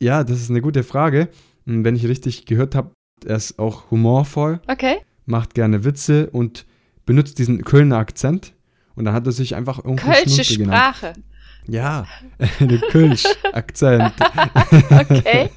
Ja, 0.00 0.22
das 0.22 0.40
ist 0.40 0.50
eine 0.50 0.60
gute 0.60 0.84
Frage. 0.84 1.28
Und 1.66 1.84
wenn 1.84 1.96
ich 1.96 2.06
richtig 2.06 2.46
gehört 2.46 2.74
habe, 2.74 2.92
er 3.24 3.36
ist 3.36 3.58
auch 3.58 3.90
humorvoll. 3.90 4.60
Okay. 4.68 4.98
Macht 5.26 5.54
gerne 5.54 5.84
Witze 5.84 6.30
und 6.30 6.66
benutzt 7.06 7.38
diesen 7.38 7.64
Kölner 7.64 7.96
Akzent. 7.96 8.54
Und 8.94 9.06
dann 9.06 9.14
hat 9.14 9.26
er 9.26 9.32
sich 9.32 9.56
einfach 9.56 9.84
Onkel 9.84 10.12
Kölsche 10.12 10.44
Schmunzel 10.44 10.58
genannt. 10.58 10.96
Ja, 11.66 12.06
der 12.60 12.78
Kölsch-Akzent. 12.78 14.12
okay. 14.90 15.50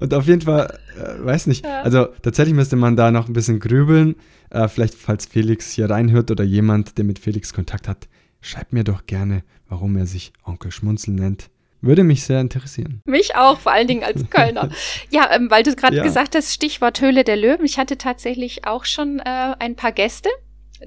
Und 0.00 0.14
auf 0.14 0.26
jeden 0.26 0.42
Fall, 0.42 0.78
äh, 0.96 1.24
weiß 1.24 1.46
nicht, 1.46 1.64
also 1.64 2.06
tatsächlich 2.22 2.54
müsste 2.54 2.76
man 2.76 2.96
da 2.96 3.10
noch 3.10 3.28
ein 3.28 3.32
bisschen 3.32 3.60
grübeln. 3.60 4.16
Äh, 4.50 4.68
vielleicht, 4.68 4.94
falls 4.94 5.26
Felix 5.26 5.72
hier 5.72 5.88
reinhört 5.88 6.30
oder 6.30 6.44
jemand, 6.44 6.98
der 6.98 7.04
mit 7.04 7.18
Felix 7.18 7.52
Kontakt 7.54 7.88
hat, 7.88 8.08
schreibt 8.40 8.72
mir 8.72 8.84
doch 8.84 9.06
gerne, 9.06 9.44
warum 9.68 9.96
er 9.96 10.06
sich 10.06 10.32
Onkel 10.44 10.72
Schmunzel 10.72 11.14
nennt. 11.14 11.48
Würde 11.80 12.04
mich 12.04 12.24
sehr 12.24 12.40
interessieren. 12.40 13.02
Mich 13.06 13.34
auch, 13.34 13.58
vor 13.58 13.72
allen 13.72 13.88
Dingen 13.88 14.04
als 14.04 14.30
Kölner. 14.30 14.70
ja, 15.10 15.28
ähm, 15.34 15.50
weil 15.50 15.64
du 15.64 15.74
gerade 15.74 15.96
ja. 15.96 16.04
gesagt 16.04 16.36
hast, 16.36 16.52
Stichwort 16.52 17.00
Höhle 17.00 17.24
der 17.24 17.36
Löwen. 17.36 17.64
Ich 17.64 17.76
hatte 17.76 17.98
tatsächlich 17.98 18.66
auch 18.66 18.84
schon 18.84 19.18
äh, 19.18 19.54
ein 19.58 19.74
paar 19.74 19.90
Gäste 19.90 20.28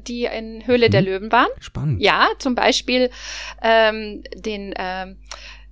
die 0.01 0.25
in 0.25 0.65
Höhle 0.65 0.87
mhm. 0.87 0.91
der 0.91 1.01
Löwen 1.01 1.31
waren. 1.31 1.49
Spannend. 1.59 2.01
Ja, 2.01 2.29
zum 2.39 2.55
Beispiel 2.55 3.09
ähm, 3.61 4.23
den 4.35 4.73
ähm, 4.77 5.17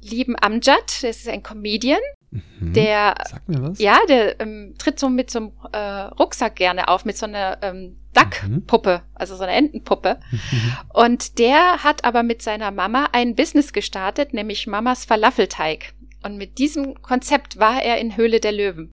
lieben 0.02 0.36
Amjad, 0.40 1.04
das 1.04 1.18
ist 1.18 1.30
ein 1.30 1.44
Comedian. 1.44 2.02
Mhm. 2.32 2.74
Der, 2.74 3.16
Sag 3.30 3.48
mir 3.48 3.62
was. 3.62 3.80
ja, 3.80 4.00
der 4.08 4.40
ähm, 4.40 4.74
tritt 4.78 5.00
so 5.00 5.10
mit 5.10 5.30
so 5.30 5.40
einem 5.40 5.52
äh, 5.72 5.78
Rucksack 5.78 6.56
gerne 6.56 6.88
auf, 6.88 7.06
mit 7.06 7.18
so 7.18 7.26
einer 7.26 7.60
ähm, 7.62 7.98
Duckpuppe, 8.14 9.02
mhm. 9.04 9.16
also 9.16 9.36
so 9.36 9.44
einer 9.44 9.54
Entenpuppe. 9.54 10.20
Mhm. 10.32 10.74
Und 10.94 11.40
der 11.40 11.84
hat 11.84 12.06
aber 12.06 12.24
mit 12.24 12.42
seiner 12.42 12.72
Mama 12.72 13.10
ein 13.12 13.36
Business 13.36 13.72
gestartet, 13.74 14.34
nämlich 14.34 14.68
Mamas 14.68 15.06
Falafelteig. 15.06 15.94
Und 16.24 16.38
mit 16.38 16.58
diesem 16.58 17.02
Konzept 17.02 17.60
war 17.60 17.84
er 17.84 18.00
in 18.00 18.18
Höhle 18.18 18.40
der 18.40 18.52
Löwen. 18.52 18.92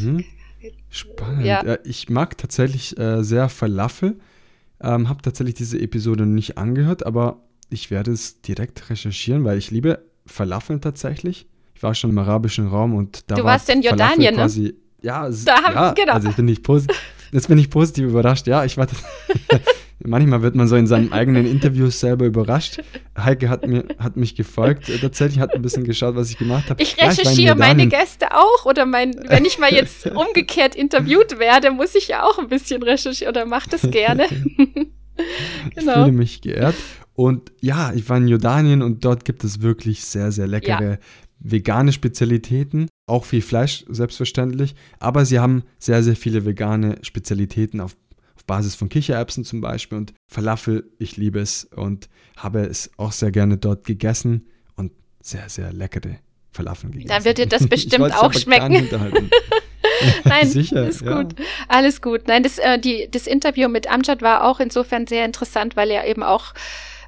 Mhm. 0.00 0.24
Spannend. 0.90 1.44
Ja. 1.44 1.64
ja. 1.64 1.78
ich 1.84 2.08
mag 2.08 2.38
tatsächlich 2.38 2.96
äh, 2.98 3.22
sehr 3.22 3.48
Falafel. 3.48 4.18
Ähm, 4.82 5.08
habe 5.08 5.22
tatsächlich 5.22 5.54
diese 5.54 5.78
Episode 5.80 6.26
nicht 6.26 6.58
angehört, 6.58 7.06
aber 7.06 7.42
ich 7.70 7.90
werde 7.90 8.12
es 8.12 8.42
direkt 8.42 8.90
recherchieren, 8.90 9.44
weil 9.44 9.58
ich 9.58 9.70
liebe 9.70 10.04
Falafeln 10.26 10.80
tatsächlich. 10.80 11.46
Ich 11.74 11.82
war 11.82 11.94
schon 11.94 12.10
im 12.10 12.18
arabischen 12.18 12.68
Raum 12.68 12.94
und 12.94 13.30
da 13.30 13.36
du 13.36 13.44
war 13.44 13.52
warst 13.52 13.68
in 13.70 13.82
Jordanien, 13.82 14.34
ne? 14.34 14.40
quasi, 14.40 14.62
ne? 14.62 14.74
Ja, 15.02 15.28
da 15.28 15.56
ja, 15.72 15.92
genau. 15.92 16.12
also 16.12 16.28
ich 16.28 16.36
bin 16.36 16.44
nicht 16.44 16.62
positiv. 16.62 16.96
Jetzt 17.32 17.48
bin 17.48 17.58
ich 17.58 17.70
positiv 17.70 18.04
überrascht. 18.04 18.46
Ja, 18.46 18.64
ich 18.64 18.76
war 18.76 18.86
Manchmal 20.04 20.42
wird 20.42 20.54
man 20.54 20.66
so 20.68 20.76
in 20.76 20.86
seinen 20.86 21.12
eigenen 21.12 21.46
Interviews 21.46 22.00
selber 22.00 22.26
überrascht. 22.26 22.82
Heike 23.16 23.48
hat, 23.48 23.66
mir, 23.66 23.84
hat 23.98 24.16
mich 24.16 24.34
gefolgt. 24.34 24.88
Äh, 24.88 24.98
tatsächlich 24.98 25.38
hat 25.38 25.54
ein 25.54 25.62
bisschen 25.62 25.84
geschaut, 25.84 26.16
was 26.16 26.30
ich 26.30 26.38
gemacht 26.38 26.70
habe. 26.70 26.82
Ich 26.82 26.96
recherchiere 27.00 27.48
ja, 27.48 27.54
meine 27.54 27.86
Gäste 27.86 28.34
auch. 28.34 28.66
Oder 28.66 28.86
mein, 28.86 29.14
wenn 29.28 29.44
ich 29.44 29.58
mal 29.58 29.72
jetzt 29.72 30.06
umgekehrt 30.06 30.74
interviewt 30.74 31.38
werde, 31.38 31.70
muss 31.70 31.94
ich 31.94 32.08
ja 32.08 32.24
auch 32.24 32.38
ein 32.38 32.48
bisschen 32.48 32.82
recherchieren 32.82 33.34
oder 33.34 33.46
mache 33.46 33.70
das 33.70 33.82
gerne. 33.90 34.26
genau. 34.56 34.90
Ich 35.74 35.84
fühle 35.84 36.12
mich 36.12 36.40
geehrt. 36.40 36.74
Und 37.14 37.52
ja, 37.60 37.92
ich 37.92 38.08
war 38.08 38.16
in 38.16 38.28
Jordanien 38.28 38.82
und 38.82 39.04
dort 39.04 39.24
gibt 39.24 39.44
es 39.44 39.62
wirklich 39.62 40.04
sehr, 40.04 40.32
sehr 40.32 40.46
leckere 40.46 40.92
ja. 40.92 40.98
vegane 41.38 41.92
Spezialitäten. 41.92 42.88
Auch 43.06 43.24
viel 43.24 43.42
Fleisch, 43.42 43.84
selbstverständlich. 43.88 44.74
Aber 44.98 45.24
sie 45.24 45.38
haben 45.38 45.64
sehr, 45.78 46.02
sehr 46.02 46.16
viele 46.16 46.46
vegane 46.46 46.96
Spezialitäten 47.02 47.80
auf 47.80 47.96
auf 48.42 48.46
Basis 48.46 48.74
von 48.74 48.88
Kichererbsen 48.88 49.44
zum 49.44 49.60
Beispiel 49.60 49.98
und 49.98 50.14
Falafel, 50.26 50.90
ich 50.98 51.16
liebe 51.16 51.40
es 51.40 51.64
und 51.64 52.08
habe 52.36 52.60
es 52.60 52.90
auch 52.96 53.12
sehr 53.12 53.30
gerne 53.30 53.56
dort 53.56 53.84
gegessen 53.84 54.48
und 54.76 54.92
sehr, 55.20 55.48
sehr 55.48 55.72
leckere 55.72 56.18
Falafel 56.50 56.90
gegessen. 56.90 57.08
Dann 57.08 57.24
wird 57.24 57.38
dir 57.38 57.46
das 57.46 57.66
bestimmt 57.68 58.12
auch 58.14 58.32
schmecken. 58.32 58.88
Nein, 60.24 60.48
Sicher, 60.48 60.88
ist 60.88 61.02
ja. 61.02 61.22
gut. 61.22 61.36
Alles 61.68 62.02
gut. 62.02 62.26
Nein, 62.26 62.42
das, 62.42 62.58
äh, 62.58 62.78
die, 62.78 63.08
das 63.10 63.26
Interview 63.26 63.68
mit 63.68 63.90
Amjad 63.90 64.22
war 64.22 64.44
auch 64.44 64.58
insofern 64.58 65.06
sehr 65.06 65.24
interessant, 65.24 65.76
weil 65.76 65.90
er 65.90 66.06
eben 66.06 66.22
auch 66.22 66.54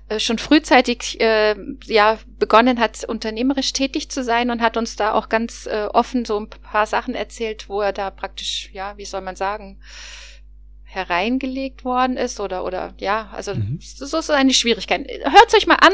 äh, 0.09 0.21
schon 0.21 0.39
frühzeitig 0.39 1.21
äh, 1.21 1.57
ja 1.87 2.19
begonnen 2.39 2.79
hat, 2.79 3.05
unternehmerisch 3.05 3.73
tätig 3.73 4.11
zu 4.11 4.23
sein 4.23 4.51
und 4.51 4.61
hat 4.61 4.77
uns 4.77 4.97
da 4.97 5.13
auch 5.13 5.29
ganz 5.29 5.67
äh, 5.67 5.87
offen 5.93 6.25
so 6.25 6.39
ein 6.39 6.49
paar 6.49 6.87
Sachen 6.87 7.15
erzählt, 7.15 7.69
wo 7.69 7.81
er 7.81 7.93
da 7.93 8.11
praktisch, 8.11 8.71
ja, 8.73 8.97
wie 8.97 9.07
soll 9.07 9.23
man 9.23 9.35
sagen, 9.35 9.81
hereingelegt 10.95 11.85
worden 11.85 12.17
ist 12.17 12.41
oder 12.41 12.65
oder 12.65 12.95
ja, 12.99 13.31
also 13.33 13.55
mhm. 13.55 13.79
so 13.81 14.19
ist 14.19 14.31
eine 14.31 14.55
Schwierigkeit. 14.55 15.09
Hört 15.09 15.55
euch 15.57 15.67
mal 15.67 15.77
an 15.77 15.93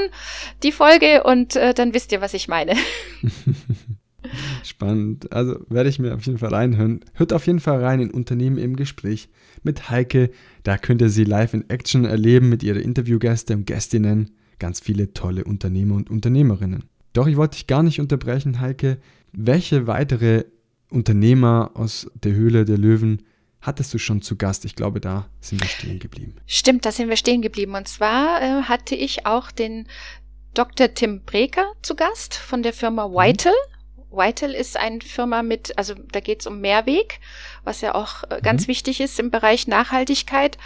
die 0.62 0.72
Folge 0.72 1.24
und 1.24 1.56
äh, 1.56 1.74
dann 1.74 1.94
wisst 1.94 2.12
ihr, 2.12 2.20
was 2.20 2.34
ich 2.34 2.48
meine. 2.48 2.74
Spannend. 4.62 5.32
Also 5.32 5.56
werde 5.68 5.88
ich 5.88 5.98
mir 5.98 6.14
auf 6.14 6.24
jeden 6.26 6.38
Fall 6.38 6.54
reinhören. 6.54 7.00
Hört 7.14 7.32
auf 7.32 7.46
jeden 7.46 7.60
Fall 7.60 7.82
rein 7.82 8.00
in 8.00 8.10
Unternehmen 8.10 8.58
im 8.58 8.76
Gespräch 8.76 9.28
mit 9.62 9.90
Heike. 9.90 10.30
Da 10.62 10.78
könnt 10.78 11.00
ihr 11.00 11.08
sie 11.08 11.24
live 11.24 11.54
in 11.54 11.68
Action 11.70 12.04
erleben 12.04 12.48
mit 12.48 12.62
ihren 12.62 12.82
Interviewgäste 12.82 13.54
und 13.54 13.66
Gästinnen. 13.66 14.30
Ganz 14.58 14.80
viele 14.80 15.14
tolle 15.14 15.44
Unternehmer 15.44 15.94
und 15.94 16.10
Unternehmerinnen. 16.10 16.84
Doch 17.12 17.26
ich 17.26 17.36
wollte 17.36 17.56
dich 17.56 17.66
gar 17.66 17.82
nicht 17.82 18.00
unterbrechen, 18.00 18.60
Heike. 18.60 18.98
Welche 19.32 19.86
weitere 19.86 20.44
Unternehmer 20.90 21.70
aus 21.74 22.10
der 22.14 22.32
Höhle 22.32 22.64
der 22.64 22.78
Löwen 22.78 23.22
hattest 23.60 23.92
du 23.92 23.98
schon 23.98 24.22
zu 24.22 24.36
Gast. 24.36 24.64
Ich 24.64 24.74
glaube, 24.74 25.00
da 25.00 25.28
sind 25.40 25.60
wir 25.60 25.68
stehen 25.68 25.98
geblieben. 25.98 26.36
Stimmt, 26.46 26.86
da 26.86 26.92
sind 26.92 27.08
wir 27.08 27.16
stehen 27.16 27.42
geblieben. 27.42 27.74
Und 27.74 27.88
zwar 27.88 28.42
äh, 28.42 28.62
hatte 28.62 28.94
ich 28.94 29.26
auch 29.26 29.50
den 29.50 29.86
Dr. 30.54 30.94
Tim 30.94 31.22
Breker 31.22 31.72
zu 31.82 31.94
Gast 31.94 32.34
von 32.34 32.62
der 32.62 32.72
Firma 32.72 33.08
mhm. 33.08 33.14
Whitel. 33.14 33.52
Mhm. 33.52 34.16
Whitel 34.16 34.54
ist 34.54 34.76
eine 34.76 35.00
Firma 35.00 35.42
mit, 35.42 35.76
also 35.78 35.94
da 35.94 36.20
geht 36.20 36.40
es 36.40 36.46
um 36.46 36.60
Mehrweg, 36.60 37.20
was 37.62 37.80
ja 37.80 37.94
auch 37.94 38.24
äh, 38.24 38.40
ganz 38.42 38.62
mhm. 38.62 38.68
wichtig 38.68 39.00
ist 39.00 39.20
im 39.20 39.30
Bereich 39.30 39.66
Nachhaltigkeit. 39.66 40.58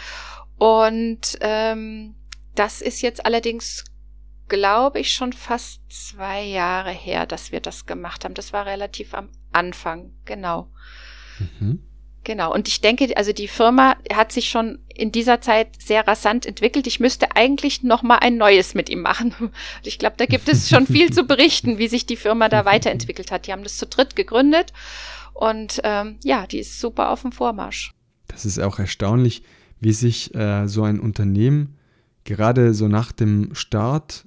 Und 0.57 1.37
ähm, 1.41 2.15
das 2.55 2.81
ist 2.81 3.01
jetzt 3.01 3.25
allerdings, 3.25 3.83
glaube 4.47 4.99
ich, 4.99 5.13
schon 5.13 5.33
fast 5.33 5.81
zwei 5.91 6.43
Jahre 6.43 6.91
her, 6.91 7.25
dass 7.25 7.51
wir 7.51 7.59
das 7.59 7.85
gemacht 7.85 8.23
haben. 8.23 8.33
Das 8.33 8.53
war 8.53 8.65
relativ 8.65 9.13
am 9.13 9.29
Anfang, 9.51 10.13
genau. 10.23 10.71
Mhm. 11.59 11.83
Genau. 12.25 12.51
Und 12.51 12.67
ich 12.67 12.81
denke, 12.81 13.15
also 13.15 13.31
die 13.31 13.47
Firma 13.47 13.95
hat 14.11 14.31
sich 14.31 14.49
schon 14.49 14.79
in 14.93 15.11
dieser 15.11 15.41
Zeit 15.41 15.67
sehr 15.79 16.07
rasant 16.07 16.45
entwickelt. 16.45 16.87
Ich 16.87 16.99
müsste 16.99 17.35
eigentlich 17.35 17.83
noch 17.83 18.01
mal 18.01 18.17
ein 18.17 18.35
neues 18.37 18.73
mit 18.73 18.89
ihm 18.89 19.01
machen. 19.01 19.33
Und 19.39 19.53
ich 19.83 19.99
glaube, 19.99 20.15
da 20.17 20.25
gibt 20.25 20.49
es 20.49 20.67
schon 20.67 20.87
viel 20.87 21.13
zu 21.13 21.23
berichten, 21.23 21.77
wie 21.77 21.87
sich 21.87 22.05
die 22.05 22.15
Firma 22.17 22.49
da 22.49 22.65
weiterentwickelt 22.65 23.31
hat. 23.31 23.45
Die 23.47 23.51
haben 23.51 23.63
das 23.63 23.77
zu 23.77 23.85
dritt 23.85 24.15
gegründet 24.15 24.73
und 25.33 25.81
ähm, 25.83 26.15
ja, 26.23 26.47
die 26.47 26.59
ist 26.59 26.79
super 26.79 27.09
auf 27.09 27.21
dem 27.21 27.33
Vormarsch. 27.33 27.93
Das 28.27 28.45
ist 28.45 28.57
auch 28.57 28.79
erstaunlich, 28.79 29.43
wie 29.81 29.91
sich 29.91 30.33
äh, 30.33 30.65
so 30.67 30.83
ein 30.83 30.99
Unternehmen 31.01 31.77
gerade 32.23 32.73
so 32.73 32.87
nach 32.87 33.11
dem 33.11 33.53
Start 33.53 34.25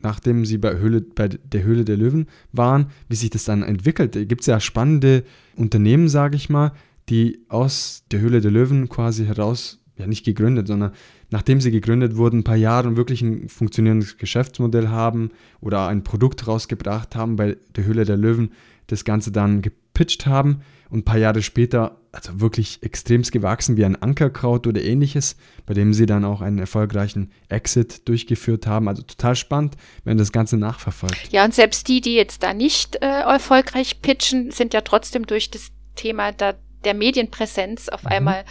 nachdem 0.00 0.44
sie 0.44 0.58
bei, 0.58 0.76
Höhle, 0.76 1.00
bei 1.00 1.28
der 1.28 1.62
Höhle 1.62 1.84
der 1.84 1.96
Löwen 1.96 2.28
waren, 2.52 2.90
wie 3.08 3.16
sich 3.16 3.30
das 3.30 3.44
dann 3.44 3.62
entwickelt. 3.62 4.14
Da 4.14 4.24
gibt 4.24 4.42
es 4.42 4.46
ja 4.46 4.60
spannende 4.60 5.24
Unternehmen, 5.56 6.08
sage 6.08 6.36
ich 6.36 6.48
mal, 6.48 6.72
die 7.08 7.44
aus 7.48 8.04
der 8.10 8.20
Höhle 8.20 8.40
der 8.40 8.50
Löwen 8.50 8.88
quasi 8.88 9.24
heraus, 9.26 9.80
ja 9.96 10.06
nicht 10.06 10.24
gegründet, 10.24 10.68
sondern 10.68 10.92
nachdem 11.30 11.60
sie 11.60 11.70
gegründet 11.70 12.16
wurden, 12.16 12.40
ein 12.40 12.44
paar 12.44 12.56
Jahre 12.56 12.96
wirklich 12.96 13.22
ein 13.22 13.48
funktionierendes 13.48 14.16
Geschäftsmodell 14.16 14.88
haben 14.88 15.30
oder 15.60 15.88
ein 15.88 16.04
Produkt 16.04 16.46
rausgebracht 16.46 17.16
haben, 17.16 17.36
bei 17.36 17.56
der 17.76 17.84
Höhle 17.84 18.04
der 18.04 18.16
Löwen 18.16 18.52
das 18.86 19.04
Ganze 19.04 19.32
dann 19.32 19.60
gepitcht 19.60 20.26
haben 20.26 20.62
und 20.90 21.00
ein 21.00 21.04
paar 21.04 21.18
Jahre 21.18 21.42
später, 21.42 22.00
also 22.12 22.40
wirklich 22.40 22.82
extremst 22.82 23.32
gewachsen 23.32 23.76
wie 23.76 23.84
ein 23.84 24.00
Ankerkraut 24.00 24.66
oder 24.66 24.82
ähnliches, 24.82 25.36
bei 25.66 25.74
dem 25.74 25.92
sie 25.92 26.06
dann 26.06 26.24
auch 26.24 26.40
einen 26.40 26.58
erfolgreichen 26.58 27.30
Exit 27.48 28.08
durchgeführt 28.08 28.66
haben. 28.66 28.88
Also 28.88 29.02
total 29.02 29.36
spannend, 29.36 29.76
wenn 30.04 30.16
das 30.16 30.32
Ganze 30.32 30.56
nachverfolgt. 30.56 31.30
Ja, 31.30 31.44
und 31.44 31.54
selbst 31.54 31.88
die, 31.88 32.00
die 32.00 32.14
jetzt 32.14 32.42
da 32.42 32.54
nicht 32.54 32.96
äh, 32.96 33.06
erfolgreich 33.06 34.00
pitchen, 34.00 34.50
sind 34.50 34.72
ja 34.72 34.80
trotzdem 34.80 35.26
durch 35.26 35.50
das 35.50 35.68
Thema 35.94 36.32
da 36.32 36.54
der 36.88 36.94
Medienpräsenz 36.94 37.90
auf 37.90 38.04
mhm. 38.04 38.08
einmal 38.08 38.44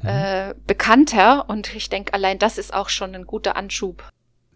mhm. 0.00 0.08
äh, 0.08 0.54
bekannter 0.66 1.50
und 1.50 1.74
ich 1.76 1.90
denke, 1.90 2.14
allein 2.14 2.38
das 2.38 2.56
ist 2.56 2.72
auch 2.72 2.88
schon 2.88 3.14
ein 3.14 3.26
guter 3.26 3.54
Anschub. 3.54 4.08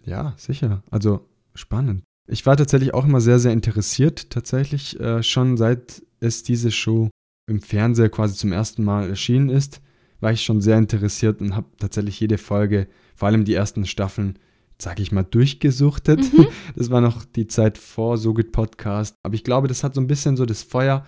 Ja, 0.04 0.32
sicher. 0.38 0.82
Also 0.90 1.28
spannend. 1.54 2.02
Ich 2.26 2.46
war 2.46 2.56
tatsächlich 2.56 2.94
auch 2.94 3.04
immer 3.04 3.20
sehr, 3.20 3.38
sehr 3.38 3.52
interessiert, 3.52 4.30
tatsächlich 4.30 4.98
äh, 4.98 5.22
schon 5.22 5.58
seit 5.58 6.02
es 6.18 6.42
diese 6.42 6.70
Show 6.70 7.10
im 7.46 7.60
Fernseher 7.60 8.08
quasi 8.08 8.34
zum 8.36 8.52
ersten 8.52 8.82
Mal 8.82 9.10
erschienen 9.10 9.50
ist, 9.50 9.82
war 10.20 10.32
ich 10.32 10.42
schon 10.42 10.62
sehr 10.62 10.78
interessiert 10.78 11.40
und 11.42 11.54
habe 11.54 11.66
tatsächlich 11.78 12.18
jede 12.18 12.38
Folge, 12.38 12.88
vor 13.14 13.28
allem 13.28 13.44
die 13.44 13.54
ersten 13.54 13.84
Staffeln, 13.84 14.38
sage 14.78 15.02
ich 15.02 15.12
mal, 15.12 15.24
durchgesuchtet. 15.24 16.20
Mhm. 16.32 16.46
Das 16.74 16.90
war 16.90 17.00
noch 17.00 17.24
die 17.24 17.46
Zeit 17.46 17.78
vor 17.78 18.16
So 18.16 18.34
Good 18.34 18.52
Podcast. 18.52 19.14
Aber 19.22 19.34
ich 19.34 19.44
glaube, 19.44 19.68
das 19.68 19.84
hat 19.84 19.94
so 19.94 20.00
ein 20.00 20.06
bisschen 20.06 20.36
so 20.36 20.46
das 20.46 20.62
Feuer 20.62 21.06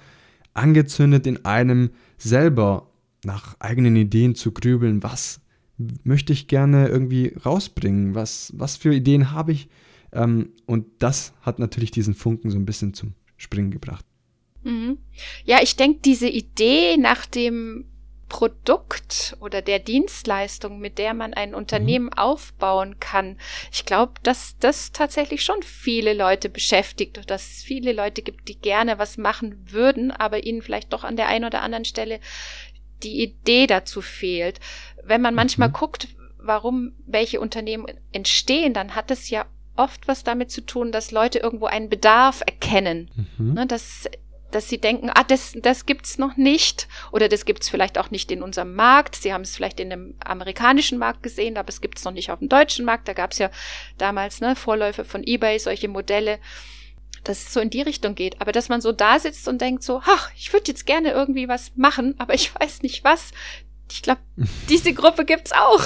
angezündet 0.58 1.26
in 1.26 1.44
einem 1.44 1.90
selber 2.18 2.90
nach 3.24 3.56
eigenen 3.60 3.96
Ideen 3.96 4.34
zu 4.34 4.52
grübeln, 4.52 5.02
was 5.02 5.40
möchte 6.04 6.32
ich 6.32 6.48
gerne 6.48 6.88
irgendwie 6.88 7.34
rausbringen, 7.44 8.14
was, 8.14 8.52
was 8.56 8.76
für 8.76 8.92
Ideen 8.92 9.32
habe 9.32 9.52
ich. 9.52 9.68
Ähm, 10.12 10.50
und 10.66 10.86
das 10.98 11.32
hat 11.42 11.58
natürlich 11.58 11.90
diesen 11.90 12.14
Funken 12.14 12.50
so 12.50 12.58
ein 12.58 12.66
bisschen 12.66 12.94
zum 12.94 13.14
Springen 13.36 13.70
gebracht. 13.70 14.04
Mhm. 14.64 14.98
Ja, 15.44 15.58
ich 15.62 15.76
denke, 15.76 16.00
diese 16.04 16.28
Idee 16.28 16.96
nach 16.96 17.26
dem 17.26 17.84
Produkt 18.28 19.36
oder 19.40 19.62
der 19.62 19.78
Dienstleistung, 19.78 20.78
mit 20.78 20.98
der 20.98 21.14
man 21.14 21.34
ein 21.34 21.54
Unternehmen 21.54 22.06
mhm. 22.06 22.12
aufbauen 22.14 23.00
kann. 23.00 23.38
Ich 23.72 23.84
glaube, 23.84 24.12
dass 24.22 24.56
das 24.58 24.92
tatsächlich 24.92 25.42
schon 25.42 25.62
viele 25.62 26.12
Leute 26.14 26.48
beschäftigt 26.48 27.18
und 27.18 27.30
dass 27.30 27.50
es 27.50 27.62
viele 27.62 27.92
Leute 27.92 28.22
gibt, 28.22 28.48
die 28.48 28.58
gerne 28.58 28.98
was 28.98 29.16
machen 29.16 29.72
würden, 29.72 30.10
aber 30.10 30.44
ihnen 30.44 30.62
vielleicht 30.62 30.92
doch 30.92 31.04
an 31.04 31.16
der 31.16 31.28
einen 31.28 31.44
oder 31.44 31.62
anderen 31.62 31.84
Stelle 31.84 32.20
die 33.02 33.22
Idee 33.22 33.66
dazu 33.66 34.00
fehlt. 34.00 34.60
Wenn 35.04 35.22
man 35.22 35.34
manchmal 35.34 35.68
mhm. 35.68 35.74
guckt, 35.74 36.08
warum 36.38 36.92
welche 37.06 37.40
Unternehmen 37.40 37.86
entstehen, 38.12 38.74
dann 38.74 38.94
hat 38.94 39.10
es 39.10 39.30
ja 39.30 39.46
oft 39.76 40.08
was 40.08 40.24
damit 40.24 40.50
zu 40.50 40.60
tun, 40.60 40.92
dass 40.92 41.12
Leute 41.12 41.38
irgendwo 41.38 41.66
einen 41.66 41.88
Bedarf 41.88 42.42
erkennen. 42.44 43.10
Mhm. 43.38 43.54
Ne, 43.54 43.66
dass 43.66 44.08
dass 44.50 44.68
sie 44.68 44.78
denken, 44.78 45.10
ah, 45.14 45.24
das, 45.24 45.52
das 45.60 45.86
gibt's 45.86 46.18
noch 46.18 46.36
nicht 46.36 46.88
oder 47.12 47.28
das 47.28 47.44
gibt's 47.44 47.68
vielleicht 47.68 47.98
auch 47.98 48.10
nicht 48.10 48.30
in 48.30 48.42
unserem 48.42 48.74
Markt. 48.74 49.16
Sie 49.16 49.32
haben 49.32 49.42
es 49.42 49.54
vielleicht 49.54 49.80
in 49.80 49.90
dem 49.90 50.14
amerikanischen 50.24 50.98
Markt 50.98 51.22
gesehen, 51.22 51.56
aber 51.56 51.68
es 51.68 51.80
gibt's 51.80 52.04
noch 52.04 52.12
nicht 52.12 52.30
auf 52.30 52.38
dem 52.38 52.48
deutschen 52.48 52.84
Markt. 52.84 53.08
Da 53.08 53.12
gab's 53.12 53.38
ja 53.38 53.50
damals 53.98 54.40
ne, 54.40 54.56
Vorläufe 54.56 55.04
von 55.04 55.22
eBay, 55.24 55.58
solche 55.58 55.88
Modelle, 55.88 56.38
dass 57.24 57.46
es 57.46 57.52
so 57.52 57.60
in 57.60 57.70
die 57.70 57.82
Richtung 57.82 58.14
geht. 58.14 58.40
Aber 58.40 58.52
dass 58.52 58.68
man 58.68 58.80
so 58.80 58.92
da 58.92 59.18
sitzt 59.18 59.48
und 59.48 59.60
denkt 59.60 59.82
so, 59.82 60.00
ach, 60.04 60.30
ich 60.36 60.52
würde 60.52 60.68
jetzt 60.68 60.86
gerne 60.86 61.10
irgendwie 61.10 61.48
was 61.48 61.72
machen, 61.76 62.14
aber 62.18 62.34
ich 62.34 62.54
weiß 62.54 62.82
nicht 62.82 63.04
was. 63.04 63.32
Ich 63.90 64.02
glaube, 64.02 64.20
diese 64.68 64.94
Gruppe 64.94 65.24
gibt's 65.24 65.52
auch. 65.52 65.82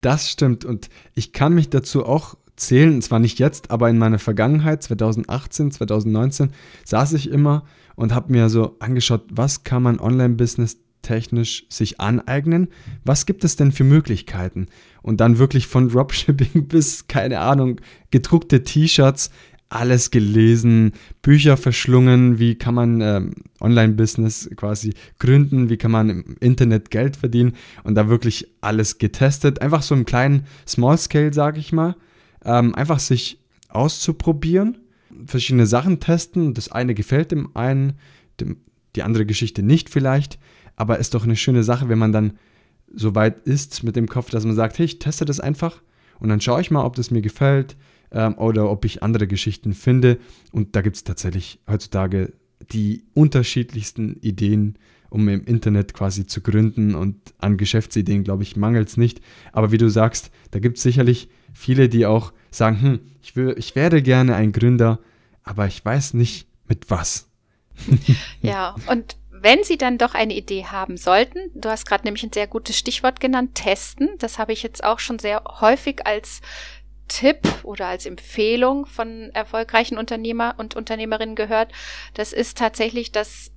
Das 0.00 0.30
stimmt 0.30 0.64
und 0.64 0.88
ich 1.14 1.32
kann 1.32 1.54
mich 1.54 1.70
dazu 1.70 2.04
auch 2.04 2.34
zählen, 2.56 3.00
zwar 3.00 3.18
nicht 3.18 3.38
jetzt, 3.38 3.70
aber 3.70 3.88
in 3.88 3.98
meiner 3.98 4.18
Vergangenheit, 4.18 4.82
2018, 4.82 5.72
2019, 5.72 6.52
saß 6.84 7.14
ich 7.14 7.30
immer 7.30 7.64
und 8.00 8.14
habe 8.14 8.32
mir 8.32 8.48
so 8.48 8.76
angeschaut, 8.78 9.24
was 9.30 9.62
kann 9.62 9.82
man 9.82 10.00
Online-Business 10.00 10.78
technisch 11.02 11.66
sich 11.68 12.00
aneignen? 12.00 12.68
Was 13.04 13.26
gibt 13.26 13.44
es 13.44 13.56
denn 13.56 13.72
für 13.72 13.84
Möglichkeiten? 13.84 14.68
Und 15.02 15.20
dann 15.20 15.36
wirklich 15.36 15.66
von 15.66 15.90
Dropshipping 15.90 16.66
bis, 16.68 17.08
keine 17.08 17.40
Ahnung, 17.40 17.78
gedruckte 18.10 18.62
T-Shirts, 18.62 19.30
alles 19.68 20.10
gelesen, 20.10 20.92
Bücher 21.20 21.58
verschlungen, 21.58 22.38
wie 22.38 22.54
kann 22.54 22.74
man 22.74 23.02
ähm, 23.02 23.34
Online-Business 23.60 24.48
quasi 24.56 24.94
gründen, 25.18 25.68
wie 25.68 25.76
kann 25.76 25.90
man 25.90 26.08
im 26.08 26.36
Internet 26.40 26.90
Geld 26.90 27.18
verdienen 27.18 27.52
und 27.84 27.96
da 27.96 28.08
wirklich 28.08 28.48
alles 28.62 28.96
getestet. 28.96 29.60
Einfach 29.60 29.82
so 29.82 29.94
im 29.94 30.06
kleinen 30.06 30.46
Small 30.66 30.96
Scale, 30.96 31.34
sage 31.34 31.60
ich 31.60 31.74
mal. 31.74 31.96
Ähm, 32.46 32.74
einfach 32.74 32.98
sich 32.98 33.38
auszuprobieren, 33.68 34.78
verschiedene 35.30 35.66
Sachen 35.66 36.00
testen. 36.00 36.54
Das 36.54 36.70
eine 36.70 36.94
gefällt 36.94 37.32
dem 37.32 37.54
einen, 37.56 37.94
dem, 38.40 38.58
die 38.96 39.02
andere 39.02 39.26
Geschichte 39.26 39.62
nicht 39.62 39.90
vielleicht, 39.90 40.38
aber 40.76 40.98
ist 40.98 41.14
doch 41.14 41.24
eine 41.24 41.36
schöne 41.36 41.62
Sache, 41.62 41.88
wenn 41.88 41.98
man 41.98 42.12
dann 42.12 42.38
so 42.92 43.14
weit 43.14 43.46
ist 43.46 43.82
mit 43.82 43.96
dem 43.96 44.08
Kopf, 44.08 44.30
dass 44.30 44.44
man 44.44 44.56
sagt, 44.56 44.78
hey, 44.78 44.84
ich 44.84 44.98
teste 44.98 45.24
das 45.24 45.40
einfach 45.40 45.80
und 46.20 46.28
dann 46.28 46.40
schaue 46.40 46.60
ich 46.60 46.70
mal, 46.70 46.84
ob 46.84 46.94
das 46.96 47.10
mir 47.10 47.22
gefällt 47.22 47.76
ähm, 48.12 48.34
oder 48.34 48.70
ob 48.70 48.84
ich 48.84 49.02
andere 49.02 49.26
Geschichten 49.26 49.72
finde. 49.72 50.18
Und 50.52 50.76
da 50.76 50.82
gibt 50.82 50.96
es 50.96 51.04
tatsächlich 51.04 51.58
heutzutage 51.68 52.32
die 52.70 53.04
unterschiedlichsten 53.14 54.16
Ideen, 54.20 54.76
um 55.08 55.28
im 55.28 55.44
Internet 55.44 55.94
quasi 55.94 56.26
zu 56.26 56.42
gründen. 56.42 56.94
Und 56.94 57.16
an 57.38 57.56
Geschäftsideen, 57.56 58.22
glaube 58.22 58.42
ich, 58.42 58.56
mangelt 58.56 58.88
es 58.88 58.96
nicht. 58.96 59.20
Aber 59.52 59.72
wie 59.72 59.78
du 59.78 59.88
sagst, 59.88 60.30
da 60.50 60.58
gibt 60.60 60.76
es 60.76 60.82
sicherlich 60.82 61.28
viele, 61.52 61.88
die 61.88 62.06
auch 62.06 62.32
sagen, 62.50 62.80
hm, 62.80 63.00
ich, 63.22 63.34
will, 63.34 63.54
ich 63.58 63.74
werde 63.74 64.02
gerne 64.02 64.34
ein 64.36 64.52
Gründer, 64.52 65.00
aber 65.44 65.66
ich 65.66 65.84
weiß 65.84 66.14
nicht 66.14 66.48
mit 66.66 66.90
was. 66.90 67.28
ja, 68.42 68.74
und 68.86 69.16
wenn 69.30 69.64
Sie 69.64 69.78
dann 69.78 69.96
doch 69.96 70.14
eine 70.14 70.34
Idee 70.34 70.66
haben 70.66 70.96
sollten, 70.96 71.50
du 71.54 71.70
hast 71.70 71.86
gerade 71.86 72.04
nämlich 72.04 72.22
ein 72.22 72.32
sehr 72.32 72.46
gutes 72.46 72.76
Stichwort 72.76 73.20
genannt, 73.20 73.54
testen. 73.54 74.10
Das 74.18 74.38
habe 74.38 74.52
ich 74.52 74.62
jetzt 74.62 74.84
auch 74.84 74.98
schon 74.98 75.18
sehr 75.18 75.42
häufig 75.60 76.06
als 76.06 76.42
Tipp 77.08 77.40
oder 77.62 77.86
als 77.86 78.06
Empfehlung 78.06 78.86
von 78.86 79.30
erfolgreichen 79.32 79.98
Unternehmer 79.98 80.54
und 80.58 80.76
Unternehmerinnen 80.76 81.34
gehört. 81.34 81.72
Das 82.14 82.32
ist 82.32 82.58
tatsächlich, 82.58 83.12
dass 83.12 83.50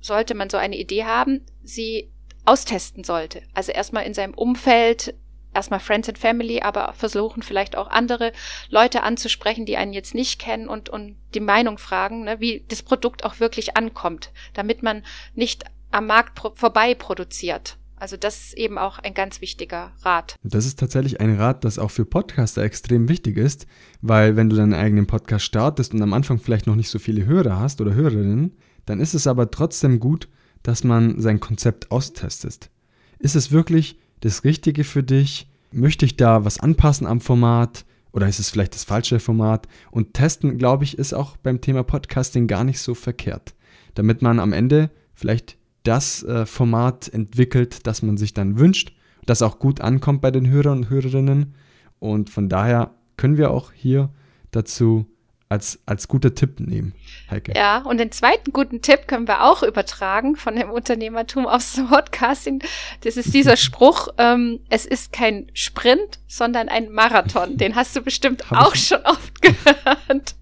sollte 0.00 0.34
man 0.34 0.50
so 0.50 0.56
eine 0.56 0.76
Idee 0.76 1.04
haben, 1.04 1.44
sie 1.62 2.10
austesten 2.44 3.04
sollte. 3.04 3.42
Also 3.54 3.72
erstmal 3.72 4.06
in 4.06 4.14
seinem 4.14 4.34
Umfeld, 4.34 5.14
erstmal 5.58 5.80
Friends 5.80 6.08
and 6.08 6.18
Family, 6.18 6.60
aber 6.60 6.92
versuchen 6.92 7.42
vielleicht 7.42 7.76
auch 7.76 7.90
andere 7.90 8.32
Leute 8.70 9.02
anzusprechen, 9.02 9.66
die 9.66 9.76
einen 9.76 9.92
jetzt 9.92 10.14
nicht 10.14 10.38
kennen 10.40 10.68
und, 10.68 10.88
und 10.88 11.16
die 11.34 11.40
Meinung 11.40 11.78
fragen, 11.78 12.22
ne, 12.24 12.38
wie 12.38 12.64
das 12.68 12.82
Produkt 12.82 13.24
auch 13.24 13.40
wirklich 13.40 13.76
ankommt, 13.76 14.30
damit 14.54 14.84
man 14.84 15.02
nicht 15.34 15.64
am 15.90 16.06
Markt 16.06 16.36
pro 16.36 16.52
vorbei 16.54 16.94
produziert. 16.94 17.76
Also 17.96 18.16
das 18.16 18.38
ist 18.38 18.54
eben 18.54 18.78
auch 18.78 19.00
ein 19.00 19.12
ganz 19.12 19.40
wichtiger 19.40 19.90
Rat. 20.02 20.36
Das 20.44 20.64
ist 20.64 20.78
tatsächlich 20.78 21.20
ein 21.20 21.34
Rat, 21.34 21.64
das 21.64 21.80
auch 21.80 21.90
für 21.90 22.04
Podcaster 22.04 22.62
extrem 22.62 23.08
wichtig 23.08 23.36
ist, 23.36 23.66
weil 24.00 24.36
wenn 24.36 24.48
du 24.48 24.54
deinen 24.54 24.74
eigenen 24.74 25.08
Podcast 25.08 25.44
startest 25.44 25.92
und 25.92 26.02
am 26.02 26.12
Anfang 26.12 26.38
vielleicht 26.38 26.68
noch 26.68 26.76
nicht 26.76 26.90
so 26.90 27.00
viele 27.00 27.26
Hörer 27.26 27.58
hast 27.58 27.80
oder 27.80 27.94
Hörerinnen, 27.94 28.56
dann 28.86 29.00
ist 29.00 29.14
es 29.14 29.26
aber 29.26 29.50
trotzdem 29.50 29.98
gut, 29.98 30.28
dass 30.62 30.84
man 30.84 31.20
sein 31.20 31.40
Konzept 31.40 31.90
austestet. 31.90 32.70
Ist 33.18 33.34
es 33.34 33.50
wirklich 33.50 33.98
das 34.20 34.44
Richtige 34.44 34.84
für 34.84 35.02
dich? 35.02 35.48
Möchte 35.70 36.06
ich 36.06 36.16
da 36.16 36.44
was 36.44 36.60
anpassen 36.60 37.06
am 37.06 37.20
Format? 37.20 37.84
Oder 38.12 38.28
ist 38.28 38.38
es 38.38 38.50
vielleicht 38.50 38.74
das 38.74 38.84
falsche 38.84 39.20
Format? 39.20 39.68
Und 39.90 40.14
testen, 40.14 40.58
glaube 40.58 40.84
ich, 40.84 40.98
ist 40.98 41.12
auch 41.12 41.36
beim 41.36 41.60
Thema 41.60 41.82
Podcasting 41.82 42.46
gar 42.46 42.64
nicht 42.64 42.80
so 42.80 42.94
verkehrt. 42.94 43.54
Damit 43.94 44.22
man 44.22 44.40
am 44.40 44.52
Ende 44.52 44.90
vielleicht 45.14 45.58
das 45.82 46.22
äh, 46.22 46.46
Format 46.46 47.08
entwickelt, 47.08 47.86
das 47.86 48.02
man 48.02 48.16
sich 48.16 48.34
dann 48.34 48.58
wünscht, 48.58 48.92
das 49.26 49.42
auch 49.42 49.58
gut 49.58 49.80
ankommt 49.80 50.20
bei 50.20 50.30
den 50.30 50.48
Hörern 50.48 50.78
und 50.78 50.90
Hörerinnen. 50.90 51.54
Und 51.98 52.30
von 52.30 52.48
daher 52.48 52.92
können 53.16 53.36
wir 53.36 53.50
auch 53.50 53.72
hier 53.72 54.10
dazu 54.50 55.06
als, 55.48 55.80
als 55.86 56.08
guter 56.08 56.34
Tipp 56.34 56.60
nehmen, 56.60 56.94
Heike. 57.30 57.52
Ja, 57.56 57.78
und 57.78 57.98
den 57.98 58.12
zweiten 58.12 58.52
guten 58.52 58.82
Tipp 58.82 59.08
können 59.08 59.26
wir 59.26 59.44
auch 59.44 59.62
übertragen 59.62 60.36
von 60.36 60.54
dem 60.56 60.70
Unternehmertum 60.70 61.46
aufs 61.46 61.80
Podcasting. 61.88 62.62
Das 63.02 63.16
ist 63.16 63.32
dieser 63.32 63.56
Spruch, 63.56 64.08
ähm, 64.18 64.60
es 64.68 64.84
ist 64.84 65.12
kein 65.12 65.50
Sprint, 65.54 66.18
sondern 66.26 66.68
ein 66.68 66.90
Marathon. 66.92 67.56
Den 67.56 67.74
hast 67.74 67.96
du 67.96 68.02
bestimmt 68.02 68.44
auch 68.52 68.74
schon 68.74 69.00
oft 69.04 69.40
gehört. 69.42 70.34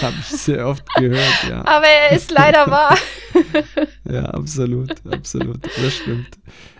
Habe 0.00 0.16
ich 0.20 0.26
sehr 0.26 0.66
oft 0.66 0.86
gehört, 0.94 1.44
ja. 1.48 1.64
Aber 1.66 1.86
er 1.86 2.16
ist 2.16 2.30
leider 2.30 2.70
wahr. 2.70 2.96
ja, 4.04 4.24
absolut, 4.26 4.92
absolut. 5.10 5.64
Das 5.64 5.96
stimmt. 5.96 6.38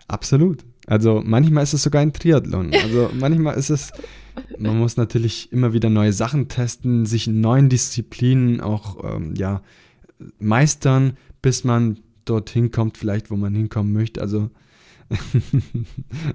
Absolut. 0.09 0.65
Also 0.87 1.23
manchmal 1.25 1.65
ist 1.65 1.73
es 1.73 1.83
sogar 1.83 2.03
ein 2.03 2.13
Triathlon. 2.13 2.73
Also 2.75 3.11
manchmal 3.15 3.57
ist 3.57 3.71
es, 3.71 3.93
man 4.59 4.79
muss 4.79 4.97
natürlich 4.97 5.53
immer 5.53 5.73
wieder 5.73 5.91
neue 5.91 6.13
Sachen 6.13 6.49
testen, 6.49 7.07
sich 7.07 7.27
in 7.27 7.41
neuen 7.41 7.69
Disziplinen 7.69 8.61
auch 8.61 9.17
ähm, 9.17 9.35
ja, 9.37 9.63
meistern, 10.39 11.17
bis 11.43 11.65
man 11.65 12.01
dorthin 12.25 12.71
kommt, 12.71 12.99
vielleicht 12.99 13.31
wo 13.31 13.37
man 13.37 13.55
hinkommen 13.55 13.93
möchte. 13.93 14.21
Also 14.21 14.51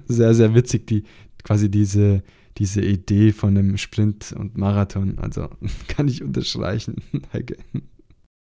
sehr, 0.06 0.34
sehr 0.34 0.54
witzig, 0.54 0.86
die 0.86 1.04
quasi 1.42 1.70
diese, 1.70 2.22
diese 2.58 2.82
Idee 2.82 3.32
von 3.32 3.56
einem 3.56 3.76
Sprint 3.76 4.34
und 4.38 4.56
Marathon. 4.56 5.18
Also 5.18 5.48
kann 5.88 6.08
ich 6.08 6.22
unterstreichen. 6.22 6.96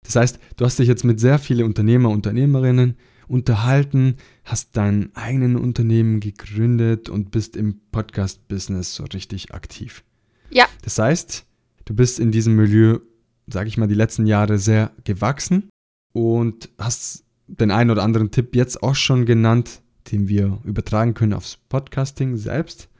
Das 0.04 0.16
heißt, 0.16 0.40
du 0.56 0.64
hast 0.64 0.80
dich 0.80 0.88
jetzt 0.88 1.04
mit 1.04 1.20
sehr 1.20 1.38
vielen 1.38 1.64
Unternehmer, 1.64 2.10
Unternehmerinnen 2.10 2.96
unterhalten, 3.32 4.18
hast 4.44 4.76
dein 4.76 5.10
eigenen 5.16 5.56
Unternehmen 5.56 6.20
gegründet 6.20 7.08
und 7.08 7.30
bist 7.30 7.56
im 7.56 7.80
Podcast-Business 7.90 8.94
so 8.94 9.04
richtig 9.04 9.54
aktiv. 9.54 10.04
Ja. 10.50 10.66
Das 10.82 10.98
heißt, 10.98 11.46
du 11.86 11.94
bist 11.94 12.20
in 12.20 12.30
diesem 12.30 12.56
Milieu, 12.56 12.98
sage 13.46 13.68
ich 13.68 13.78
mal, 13.78 13.88
die 13.88 13.94
letzten 13.94 14.26
Jahre 14.26 14.58
sehr 14.58 14.92
gewachsen 15.04 15.70
und 16.12 16.68
hast 16.78 17.24
den 17.46 17.70
einen 17.70 17.90
oder 17.90 18.02
anderen 18.02 18.30
Tipp 18.30 18.54
jetzt 18.54 18.82
auch 18.82 18.94
schon 18.94 19.24
genannt, 19.24 19.80
den 20.12 20.28
wir 20.28 20.58
übertragen 20.64 21.14
können 21.14 21.32
aufs 21.32 21.56
Podcasting 21.70 22.36
selbst. 22.36 22.90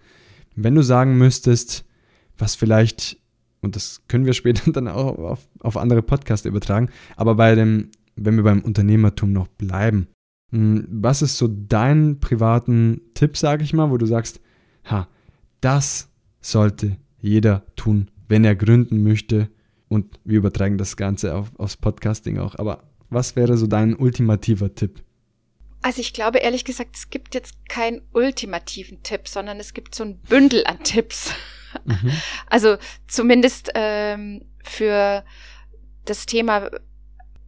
Wenn 0.57 0.75
du 0.75 0.83
sagen 0.83 1.19
müsstest, 1.19 1.85
was 2.39 2.55
vielleicht, 2.55 3.19
und 3.61 3.77
das 3.77 4.01
können 4.09 4.25
wir 4.25 4.33
später 4.33 4.73
dann 4.73 4.89
auch 4.89 5.19
auf, 5.19 5.49
auf 5.61 5.77
andere 5.77 6.01
Podcasts 6.01 6.47
übertragen, 6.47 6.89
aber 7.17 7.35
bei 7.35 7.55
dem, 7.55 7.91
wenn 8.17 8.37
wir 8.37 8.45
beim 8.45 8.63
Unternehmertum 8.63 9.33
noch 9.33 9.49
bleiben, 9.49 10.09
was 10.53 11.23
ist 11.23 11.39
so 11.39 11.49
dein 11.49 12.21
privaten 12.21 13.01
Tipp, 13.15 13.39
sage 13.39 13.65
ich 13.65 13.73
mal, 13.73 13.91
wo 13.91 13.97
du 13.97 14.05
sagst, 14.05 14.41
ha, 14.85 15.09
das 15.63 16.11
sollte 16.43 16.99
jeder 17.19 17.65
tun, 17.75 18.11
wenn 18.29 18.45
er 18.45 18.55
gründen 18.55 19.03
möchte 19.03 19.49
und 19.89 20.21
wir 20.25 20.39
übertragen 20.39 20.77
das 20.77 20.97
Ganze 20.97 21.35
auf, 21.35 21.53
aufs 21.59 21.79
Podcasting 21.79 22.39
auch. 22.39 22.57
Aber 22.57 22.83
was 23.09 23.35
wäre 23.35 23.57
so 23.57 23.67
dein 23.67 23.97
ultimativer 23.97 24.75
Tipp? 24.75 25.03
Also 25.81 26.01
ich 26.01 26.13
glaube 26.13 26.39
ehrlich 26.39 26.65
gesagt, 26.65 26.97
es 26.97 27.11
gibt 27.11 27.35
jetzt 27.35 27.55
keinen 27.69 28.03
ultimativen 28.13 29.03
Tipp, 29.03 29.29
sondern 29.29 29.59
es 29.59 29.75
gibt 29.75 29.95
so 29.95 30.05
ein 30.05 30.19
Bündel 30.19 30.65
an 30.67 30.83
Tipps. 30.83 31.33
Mhm. 31.85 32.13
Also 32.47 32.77
zumindest 33.09 33.71
ähm, 33.75 34.43
für 34.63 35.25
das 36.05 36.27
Thema, 36.27 36.71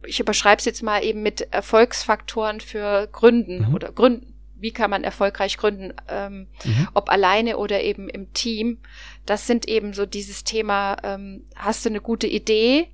ich 0.07 0.19
überschreibe 0.19 0.59
es 0.59 0.65
jetzt 0.65 0.83
mal 0.83 1.03
eben 1.03 1.21
mit 1.21 1.53
Erfolgsfaktoren 1.53 2.61
für 2.61 3.07
Gründen 3.07 3.67
mhm. 3.67 3.75
oder 3.75 3.91
Gründen. 3.91 4.33
Wie 4.57 4.71
kann 4.71 4.89
man 4.89 5.03
erfolgreich 5.03 5.57
gründen, 5.57 5.93
ähm, 6.07 6.47
mhm. 6.63 6.87
ob 6.93 7.09
alleine 7.09 7.57
oder 7.57 7.81
eben 7.81 8.07
im 8.09 8.33
Team? 8.33 8.79
Das 9.25 9.47
sind 9.47 9.67
eben 9.67 9.93
so 9.93 10.05
dieses 10.05 10.43
Thema, 10.43 10.97
ähm, 11.03 11.45
hast 11.55 11.85
du 11.85 11.89
eine 11.89 12.01
gute 12.01 12.27
Idee? 12.27 12.87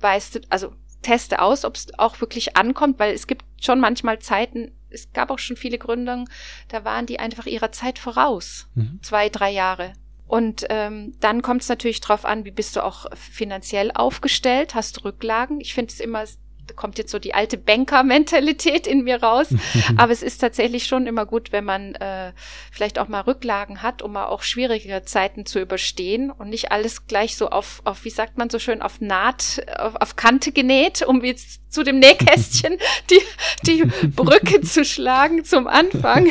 Weißt 0.00 0.34
du, 0.34 0.40
also 0.48 0.72
teste 1.02 1.40
aus, 1.40 1.64
ob 1.64 1.76
es 1.76 1.96
auch 1.98 2.20
wirklich 2.20 2.56
ankommt, 2.56 2.98
weil 2.98 3.14
es 3.14 3.26
gibt 3.26 3.44
schon 3.60 3.78
manchmal 3.78 4.18
Zeiten, 4.18 4.72
es 4.90 5.12
gab 5.12 5.30
auch 5.30 5.38
schon 5.38 5.56
viele 5.56 5.78
Gründungen, 5.78 6.28
da 6.68 6.84
waren 6.84 7.06
die 7.06 7.20
einfach 7.20 7.46
ihrer 7.46 7.72
Zeit 7.72 7.98
voraus. 7.98 8.68
Mhm. 8.74 8.98
Zwei, 9.02 9.28
drei 9.28 9.50
Jahre. 9.50 9.92
Und 10.26 10.66
ähm, 10.70 11.14
dann 11.20 11.42
kommt 11.42 11.62
es 11.62 11.68
natürlich 11.68 12.00
drauf 12.00 12.24
an, 12.24 12.44
wie 12.44 12.50
bist 12.50 12.74
du 12.76 12.84
auch 12.84 13.06
finanziell 13.14 13.92
aufgestellt, 13.92 14.74
hast 14.74 14.96
du 14.96 15.04
Rücklagen. 15.04 15.60
Ich 15.60 15.74
finde 15.74 15.92
es 15.92 16.00
immer 16.00 16.24
da 16.66 16.74
kommt 16.74 16.98
jetzt 16.98 17.10
so 17.10 17.18
die 17.18 17.34
alte 17.34 17.56
Banker-Mentalität 17.56 18.86
in 18.86 19.04
mir 19.04 19.22
raus. 19.22 19.48
Aber 19.96 20.12
es 20.12 20.22
ist 20.22 20.38
tatsächlich 20.38 20.86
schon 20.86 21.06
immer 21.06 21.26
gut, 21.26 21.52
wenn 21.52 21.64
man 21.64 21.94
äh, 21.96 22.32
vielleicht 22.70 22.98
auch 22.98 23.08
mal 23.08 23.20
Rücklagen 23.20 23.82
hat, 23.82 24.02
um 24.02 24.12
mal 24.12 24.26
auch 24.26 24.42
schwierige 24.42 25.02
Zeiten 25.04 25.46
zu 25.46 25.60
überstehen 25.60 26.30
und 26.30 26.48
nicht 26.48 26.72
alles 26.72 27.06
gleich 27.06 27.36
so 27.36 27.50
auf, 27.50 27.82
auf 27.84 28.04
wie 28.04 28.10
sagt 28.10 28.36
man 28.36 28.50
so 28.50 28.58
schön, 28.58 28.82
auf 28.82 29.00
Naht, 29.00 29.62
auf, 29.78 29.96
auf 29.96 30.16
Kante 30.16 30.52
genäht, 30.52 31.02
um 31.02 31.22
jetzt 31.24 31.72
zu 31.72 31.82
dem 31.82 31.98
Nähkästchen 31.98 32.78
die, 33.10 33.22
die 33.66 33.84
Brücke 34.08 34.60
zu 34.60 34.84
schlagen 34.84 35.44
zum 35.44 35.66
Anfang. 35.66 36.30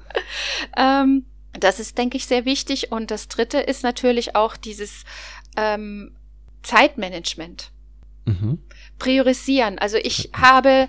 ähm, 0.76 1.26
das 1.52 1.80
ist, 1.80 1.98
denke 1.98 2.16
ich, 2.16 2.26
sehr 2.26 2.44
wichtig. 2.44 2.92
Und 2.92 3.10
das 3.10 3.28
Dritte 3.28 3.58
ist 3.58 3.82
natürlich 3.82 4.36
auch 4.36 4.56
dieses 4.56 5.04
ähm, 5.56 6.16
Zeitmanagement. 6.62 7.70
Mhm 8.26 8.58
priorisieren. 9.00 9.80
Also 9.80 9.96
ich 9.96 10.30
habe 10.32 10.88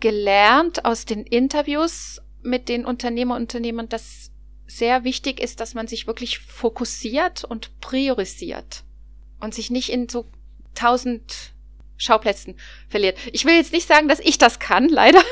gelernt 0.00 0.84
aus 0.84 1.06
den 1.06 1.22
Interviews 1.22 2.20
mit 2.42 2.68
den 2.68 2.84
Unternehmer 2.84 3.36
und 3.36 3.42
Unternehmern, 3.42 3.88
dass 3.88 4.30
sehr 4.66 5.02
wichtig 5.04 5.40
ist, 5.40 5.60
dass 5.60 5.72
man 5.72 5.86
sich 5.86 6.06
wirklich 6.06 6.40
fokussiert 6.40 7.44
und 7.44 7.80
priorisiert. 7.80 8.84
und 9.40 9.54
sich 9.54 9.70
nicht 9.70 9.90
in 9.90 10.08
so 10.08 10.26
tausend 10.74 11.54
Schauplätzen 11.96 12.56
verliert. 12.88 13.16
Ich 13.32 13.44
will 13.44 13.54
jetzt 13.54 13.72
nicht 13.72 13.86
sagen, 13.86 14.08
dass 14.08 14.18
ich 14.18 14.36
das 14.36 14.58
kann, 14.58 14.88
leider. 14.88 15.22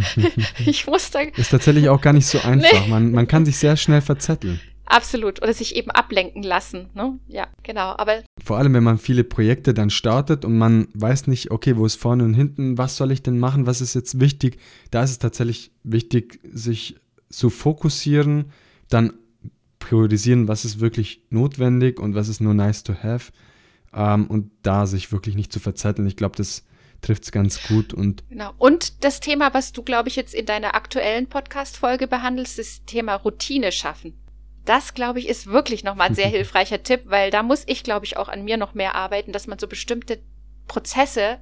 ich 0.66 0.86
muss 0.86 1.10
da. 1.10 1.20
Ist 1.20 1.50
tatsächlich 1.50 1.88
auch 1.88 2.00
gar 2.00 2.12
nicht 2.12 2.26
so 2.26 2.38
einfach. 2.40 2.84
Nee. 2.84 2.90
Man, 2.90 3.12
man 3.12 3.28
kann 3.28 3.44
sich 3.44 3.56
sehr 3.58 3.76
schnell 3.76 4.00
verzetteln. 4.00 4.60
Absolut. 4.92 5.42
Oder 5.42 5.54
sich 5.54 5.74
eben 5.74 5.90
ablenken 5.90 6.42
lassen. 6.42 6.90
Ne? 6.94 7.18
Ja, 7.26 7.46
genau. 7.62 7.94
Aber 7.96 8.22
Vor 8.44 8.58
allem, 8.58 8.74
wenn 8.74 8.84
man 8.84 8.98
viele 8.98 9.24
Projekte 9.24 9.72
dann 9.72 9.88
startet 9.88 10.44
und 10.44 10.58
man 10.58 10.88
weiß 10.92 11.28
nicht, 11.28 11.50
okay, 11.50 11.76
wo 11.76 11.86
ist 11.86 11.96
vorne 11.96 12.24
und 12.24 12.34
hinten, 12.34 12.76
was 12.76 12.96
soll 12.96 13.10
ich 13.10 13.22
denn 13.22 13.38
machen, 13.38 13.66
was 13.66 13.80
ist 13.80 13.94
jetzt 13.94 14.20
wichtig? 14.20 14.58
Da 14.90 15.02
ist 15.02 15.10
es 15.10 15.18
tatsächlich 15.18 15.72
wichtig, 15.82 16.40
sich 16.44 16.96
zu 17.30 17.48
fokussieren, 17.48 18.52
dann 18.90 19.14
priorisieren, 19.78 20.46
was 20.46 20.66
ist 20.66 20.80
wirklich 20.80 21.22
notwendig 21.30 21.98
und 21.98 22.14
was 22.14 22.28
ist 22.28 22.40
nur 22.40 22.52
nice 22.52 22.82
to 22.82 22.94
have. 23.02 23.32
Ähm, 23.94 24.26
und 24.26 24.50
da 24.62 24.86
sich 24.86 25.10
wirklich 25.10 25.36
nicht 25.36 25.52
zu 25.52 25.60
verzetteln. 25.60 26.06
Ich 26.06 26.16
glaube, 26.16 26.36
das 26.36 26.64
trifft 27.02 27.24
es 27.24 27.32
ganz 27.32 27.62
gut. 27.68 27.92
Und 27.92 28.26
genau. 28.30 28.52
Und 28.58 29.04
das 29.04 29.20
Thema, 29.20 29.52
was 29.52 29.72
du, 29.72 29.82
glaube 29.82 30.08
ich, 30.08 30.16
jetzt 30.16 30.34
in 30.34 30.46
deiner 30.46 30.74
aktuellen 30.74 31.26
Podcast-Folge 31.26 32.06
behandelst, 32.08 32.58
das 32.58 32.84
Thema 32.86 33.16
Routine 33.16 33.72
schaffen. 33.72 34.14
Das, 34.64 34.94
glaube 34.94 35.18
ich, 35.18 35.28
ist 35.28 35.48
wirklich 35.48 35.84
nochmal 35.84 36.08
ein 36.08 36.14
sehr 36.14 36.28
hilfreicher 36.28 36.82
Tipp, 36.82 37.02
weil 37.04 37.30
da 37.30 37.42
muss 37.42 37.64
ich, 37.66 37.82
glaube 37.82 38.06
ich, 38.06 38.16
auch 38.16 38.28
an 38.28 38.44
mir 38.44 38.56
noch 38.56 38.74
mehr 38.74 38.94
arbeiten, 38.94 39.32
dass 39.32 39.46
man 39.46 39.58
so 39.58 39.66
bestimmte 39.66 40.20
Prozesse 40.68 41.38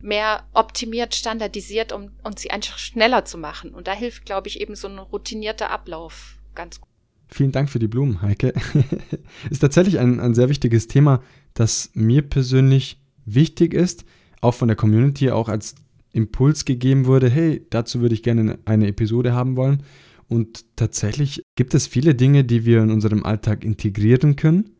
mehr 0.00 0.46
optimiert, 0.52 1.14
standardisiert, 1.14 1.92
um, 1.92 2.10
um 2.24 2.36
sie 2.36 2.50
einfach 2.50 2.78
schneller 2.78 3.24
zu 3.24 3.38
machen. 3.38 3.74
Und 3.74 3.86
da 3.86 3.92
hilft, 3.92 4.26
glaube 4.26 4.48
ich, 4.48 4.60
eben 4.60 4.74
so 4.74 4.88
ein 4.88 4.98
routinierter 4.98 5.70
Ablauf 5.70 6.38
ganz 6.54 6.80
gut. 6.80 6.90
Vielen 7.28 7.52
Dank 7.52 7.70
für 7.70 7.78
die 7.78 7.88
Blumen, 7.88 8.20
Heike. 8.22 8.52
ist 9.50 9.60
tatsächlich 9.60 9.98
ein, 9.98 10.20
ein 10.20 10.34
sehr 10.34 10.48
wichtiges 10.48 10.88
Thema, 10.88 11.22
das 11.54 11.90
mir 11.94 12.22
persönlich 12.22 13.00
wichtig 13.24 13.72
ist, 13.72 14.04
auch 14.44 14.54
von 14.54 14.68
der 14.68 14.76
Community, 14.76 15.30
auch 15.30 15.48
als 15.48 15.74
Impuls 16.12 16.64
gegeben 16.64 17.06
wurde, 17.06 17.28
hey, 17.28 17.66
dazu 17.70 18.00
würde 18.00 18.14
ich 18.14 18.22
gerne 18.22 18.58
eine 18.64 18.86
Episode 18.86 19.32
haben 19.32 19.56
wollen. 19.56 19.82
Und 20.28 20.64
tatsächlich 20.76 21.42
gibt 21.56 21.74
es 21.74 21.86
viele 21.86 22.14
Dinge, 22.14 22.44
die 22.44 22.64
wir 22.64 22.82
in 22.82 22.90
unserem 22.90 23.24
Alltag 23.24 23.64
integrieren 23.64 24.36
können. 24.36 24.70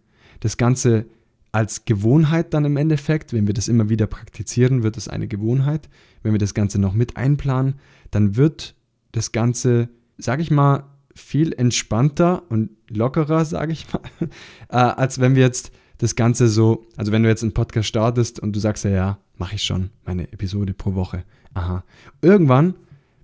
Das 0.40 0.56
Ganze 0.56 1.06
als 1.50 1.84
Gewohnheit 1.84 2.52
dann 2.54 2.64
im 2.64 2.76
Endeffekt, 2.76 3.32
wenn 3.32 3.46
wir 3.46 3.54
das 3.54 3.68
immer 3.68 3.88
wieder 3.88 4.06
praktizieren, 4.06 4.82
wird 4.82 4.96
es 4.96 5.08
eine 5.08 5.28
Gewohnheit. 5.28 5.88
Wenn 6.22 6.32
wir 6.32 6.38
das 6.38 6.54
Ganze 6.54 6.80
noch 6.80 6.94
mit 6.94 7.16
einplanen, 7.16 7.74
dann 8.10 8.36
wird 8.36 8.74
das 9.12 9.32
Ganze, 9.32 9.88
sage 10.18 10.42
ich 10.42 10.50
mal, 10.50 10.84
viel 11.14 11.52
entspannter 11.52 12.42
und 12.48 12.70
lockerer, 12.88 13.44
sage 13.44 13.72
ich 13.72 13.86
mal, 13.92 14.02
äh, 14.68 14.76
als 14.76 15.20
wenn 15.20 15.36
wir 15.36 15.42
jetzt 15.42 15.70
das 16.04 16.16
Ganze 16.16 16.48
so, 16.48 16.86
also 16.98 17.12
wenn 17.12 17.22
du 17.22 17.30
jetzt 17.30 17.42
einen 17.42 17.54
Podcast 17.54 17.88
startest 17.88 18.38
und 18.38 18.54
du 18.54 18.60
sagst 18.60 18.84
ja, 18.84 18.90
ja, 18.90 19.18
mache 19.38 19.54
ich 19.54 19.62
schon, 19.62 19.88
meine 20.04 20.30
Episode 20.32 20.74
pro 20.74 20.94
Woche. 20.94 21.24
Aha. 21.54 21.82
Irgendwann 22.20 22.74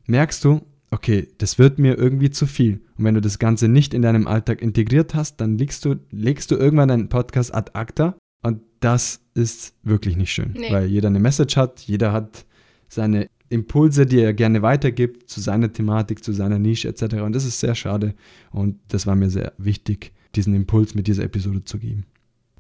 merkst 0.07 0.43
du, 0.45 0.63
okay, 0.91 1.29
das 1.37 1.59
wird 1.59 1.79
mir 1.79 1.99
irgendwie 1.99 2.31
zu 2.31 2.47
viel. 2.47 2.81
Und 2.97 3.05
wenn 3.05 3.15
du 3.15 3.21
das 3.21 3.39
Ganze 3.39 3.69
nicht 3.69 3.93
in 3.93 4.01
deinem 4.01 4.27
Alltag 4.27 4.63
integriert 4.63 5.15
hast, 5.15 5.43
dann 5.43 5.59
legst 5.59 5.85
du, 5.85 5.97
legst 6.11 6.51
du 6.51 6.57
irgendwann 6.57 6.89
deinen 6.89 7.11
Podcast 7.11 7.55
ad 7.55 7.73
acta 7.75 8.17
und 8.43 8.63
das 8.81 9.21
ist 9.35 9.75
wirklich 9.83 10.17
nicht 10.17 10.33
schön, 10.33 10.55
nee. 10.55 10.73
weil 10.73 10.87
jeder 10.87 11.09
eine 11.09 11.21
Message 11.21 11.59
hat, 11.59 11.81
jeder 11.81 12.13
hat 12.13 12.47
seine 12.89 13.29
Impulse, 13.51 14.07
die 14.07 14.21
er 14.21 14.33
gerne 14.33 14.63
weitergibt 14.63 15.29
zu 15.29 15.43
seiner 15.43 15.71
Thematik, 15.71 16.25
zu 16.25 16.33
seiner 16.33 16.59
Nische 16.59 16.89
etc. 16.89 17.17
Und 17.17 17.35
das 17.35 17.45
ist 17.45 17.61
sehr 17.61 17.75
schade 17.75 18.15
und 18.53 18.79
das 18.89 19.07
war 19.07 19.17
mir 19.17 19.29
sehr 19.29 19.53
wichtig, 19.59 20.15
diesen 20.35 20.55
Impuls 20.55 20.95
mit 20.95 21.09
dieser 21.09 21.25
Episode 21.25 21.63
zu 21.63 21.79
geben. 21.79 22.07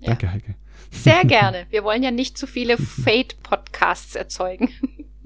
Ja. 0.00 0.08
Danke, 0.08 0.32
Heike. 0.32 0.54
Sehr 0.90 1.24
gerne. 1.24 1.66
Wir 1.70 1.84
wollen 1.84 2.02
ja 2.02 2.10
nicht 2.10 2.36
zu 2.36 2.46
viele 2.46 2.76
Fate-Podcasts 2.76 4.14
erzeugen. 4.14 4.70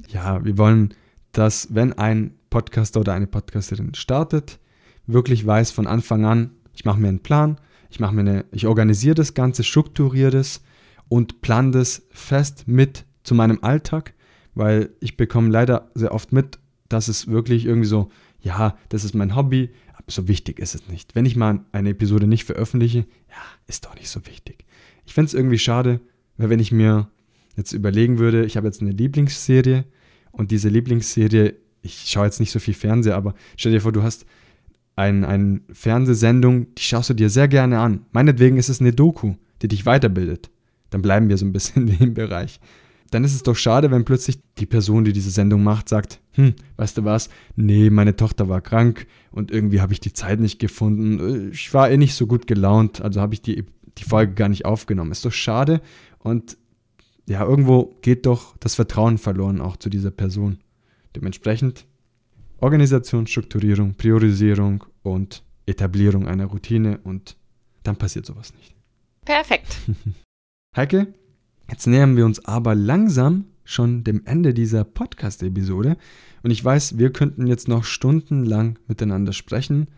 Ja, 0.08 0.44
wir 0.44 0.58
wollen, 0.58 0.94
dass 1.32 1.74
wenn 1.74 1.92
ein 1.94 2.34
Podcaster 2.50 3.00
oder 3.00 3.14
eine 3.14 3.26
Podcasterin 3.26 3.94
startet, 3.94 4.58
wirklich 5.06 5.46
weiß 5.46 5.70
von 5.70 5.87
Anfang 5.87 6.24
an, 6.24 6.50
ich 6.74 6.84
mache 6.84 7.00
mir 7.00 7.08
einen 7.08 7.22
Plan, 7.22 7.58
ich 7.90 8.00
mache 8.00 8.14
mir 8.14 8.20
eine, 8.20 8.44
ich 8.52 8.66
organisiere 8.66 9.14
das 9.14 9.34
Ganze, 9.34 9.64
strukturiere 9.64 10.30
das 10.30 10.62
und 11.08 11.40
plane 11.40 11.70
das 11.70 12.06
fest 12.10 12.66
mit 12.66 13.04
zu 13.22 13.34
meinem 13.34 13.62
Alltag, 13.62 14.14
weil 14.54 14.90
ich 15.00 15.16
bekomme 15.16 15.50
leider 15.50 15.90
sehr 15.94 16.12
oft 16.12 16.32
mit, 16.32 16.58
dass 16.88 17.08
es 17.08 17.28
wirklich 17.28 17.66
irgendwie 17.66 17.88
so, 17.88 18.10
ja, 18.40 18.76
das 18.88 19.04
ist 19.04 19.14
mein 19.14 19.34
Hobby, 19.34 19.70
so 20.06 20.28
wichtig 20.28 20.58
ist 20.58 20.74
es 20.74 20.88
nicht. 20.88 21.14
Wenn 21.14 21.26
ich 21.26 21.36
mal 21.36 21.64
eine 21.72 21.90
Episode 21.90 22.26
nicht 22.26 22.44
veröffentliche, 22.44 22.98
ja, 22.98 23.36
ist 23.66 23.84
doch 23.84 23.94
nicht 23.94 24.08
so 24.08 24.26
wichtig. 24.26 24.64
Ich 25.06 25.14
finde 25.14 25.28
es 25.28 25.34
irgendwie 25.34 25.58
schade, 25.58 26.00
weil 26.36 26.50
wenn 26.50 26.60
ich 26.60 26.72
mir 26.72 27.08
jetzt 27.56 27.72
überlegen 27.72 28.18
würde, 28.18 28.44
ich 28.44 28.56
habe 28.56 28.66
jetzt 28.66 28.80
eine 28.80 28.90
Lieblingsserie 28.90 29.84
und 30.32 30.50
diese 30.50 30.68
Lieblingsserie 30.68 31.56
ich 31.84 32.04
schaue 32.06 32.24
jetzt 32.24 32.40
nicht 32.40 32.50
so 32.50 32.58
viel 32.58 32.74
Fernseher, 32.74 33.14
aber 33.14 33.34
stell 33.56 33.72
dir 33.72 33.80
vor, 33.80 33.92
du 33.92 34.02
hast 34.02 34.24
eine 34.96 35.28
ein 35.28 35.62
Fernsehsendung, 35.70 36.74
die 36.74 36.82
schaust 36.82 37.10
du 37.10 37.14
dir 37.14 37.28
sehr 37.28 37.46
gerne 37.46 37.78
an. 37.78 38.06
Meinetwegen 38.12 38.56
ist 38.56 38.68
es 38.68 38.80
eine 38.80 38.92
Doku, 38.92 39.34
die 39.60 39.68
dich 39.68 39.84
weiterbildet. 39.86 40.50
Dann 40.90 41.02
bleiben 41.02 41.28
wir 41.28 41.36
so 41.36 41.44
ein 41.44 41.52
bisschen 41.52 41.88
in 41.88 41.98
dem 41.98 42.14
Bereich. 42.14 42.58
Dann 43.14 43.22
ist 43.22 43.37
es 43.37 43.44
doch 43.44 43.55
schade, 43.55 43.92
wenn 43.92 44.05
plötzlich 44.05 44.40
die 44.59 44.66
Person, 44.66 45.05
die 45.05 45.12
diese 45.12 45.31
Sendung 45.31 45.62
macht, 45.62 45.88
sagt, 45.88 46.18
hm, 46.33 46.55
weißt 46.79 46.98
du 46.98 47.05
was, 47.05 47.31
nee, 47.55 47.88
meine 47.88 48.16
Tochter 48.16 48.48
war 48.48 48.61
krank 48.61 49.07
und 49.31 49.53
irgendwie 49.53 49.81
habe 49.81 49.92
ich 49.92 50.00
die 50.00 50.12
Zeit 50.12 50.40
nicht 50.40 50.59
gefunden. 50.59 51.53
Ich 51.53 51.72
war 51.72 51.88
eh 51.88 51.96
nicht 51.96 52.16
so 52.16 52.27
gut 52.27 52.48
gelaunt, 52.48 53.03
also 53.03 53.20
habe 53.20 53.35
ich 53.35 53.40
die, 53.40 53.66
die 53.98 54.03
Folge 54.03 54.35
gar 54.35 54.48
nicht 54.48 54.64
aufgenommen. 54.64 55.12
Ist 55.12 55.24
doch 55.24 55.33
schade 55.33 55.81
und 56.18 56.57
ja, 57.29 57.44
irgendwo 57.44 57.94
geht 58.03 58.27
doch 58.27 58.57
das 58.57 58.74
Vertrauen 58.74 59.18
verloren 59.18 59.61
auch 59.61 59.77
zu 59.77 59.90
dieser 59.90 60.11
Person. 60.11 60.59
Dementsprechend 61.14 61.87
Organisation, 62.59 63.29
Strukturierung, 63.29 63.94
Priorisierung 63.94 64.87
und 65.05 65.44
Etablierung 65.66 66.27
einer 66.27 66.46
Routine 66.46 66.98
und 67.05 67.37
dann 67.85 67.94
passiert 67.94 68.27
sowas 68.27 68.53
nicht. 68.55 68.74
Perfekt. 69.24 69.79
Heike, 70.77 71.14
jetzt 71.70 71.87
nähern 71.87 72.16
wir 72.16 72.24
uns 72.24 72.44
aber 72.44 72.74
langsam 72.74 73.46
schon 73.64 74.05
dem 74.05 74.22
Ende 74.24 74.55
dieser 74.55 74.85
Podcast-Episode 74.85 75.96
und 76.42 76.50
ich 76.50 76.64
weiß, 76.64 76.98
wir 76.98 77.11
könnten 77.12 77.46
jetzt 77.46 77.68
noch 77.68 77.85
stundenlang 77.85 78.79
miteinander 78.87 79.33
sprechen 79.33 79.88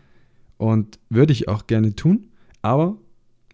und 0.57 0.99
würde 1.09 1.33
ich 1.33 1.47
auch 1.47 1.67
gerne 1.67 1.95
tun, 1.95 2.29
aber 2.61 2.97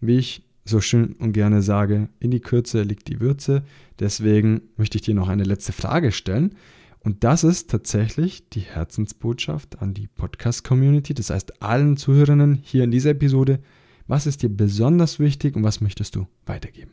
wie 0.00 0.18
ich 0.18 0.44
so 0.64 0.80
schön 0.80 1.12
und 1.14 1.32
gerne 1.32 1.62
sage, 1.62 2.08
in 2.20 2.30
die 2.30 2.40
Kürze 2.40 2.82
liegt 2.82 3.08
die 3.08 3.20
Würze. 3.20 3.62
Deswegen 3.98 4.62
möchte 4.76 4.96
ich 4.96 5.02
dir 5.02 5.14
noch 5.14 5.28
eine 5.28 5.44
letzte 5.44 5.72
Frage 5.72 6.10
stellen. 6.10 6.54
Und 7.00 7.22
das 7.22 7.44
ist 7.44 7.70
tatsächlich 7.70 8.48
die 8.48 8.60
Herzensbotschaft 8.60 9.82
an 9.82 9.92
die 9.92 10.06
Podcast-Community, 10.06 11.12
das 11.12 11.28
heißt 11.28 11.62
allen 11.62 11.98
Zuhörerinnen 11.98 12.60
hier 12.62 12.84
in 12.84 12.90
dieser 12.90 13.10
Episode. 13.10 13.60
Was 14.06 14.26
ist 14.26 14.42
dir 14.42 14.48
besonders 14.48 15.18
wichtig 15.18 15.54
und 15.54 15.64
was 15.64 15.82
möchtest 15.82 16.16
du 16.16 16.26
weitergeben? 16.46 16.92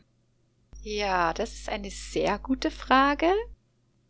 Ja, 0.82 1.32
das 1.32 1.52
ist 1.52 1.68
eine 1.68 1.90
sehr 1.90 2.38
gute 2.38 2.70
Frage. 2.70 3.28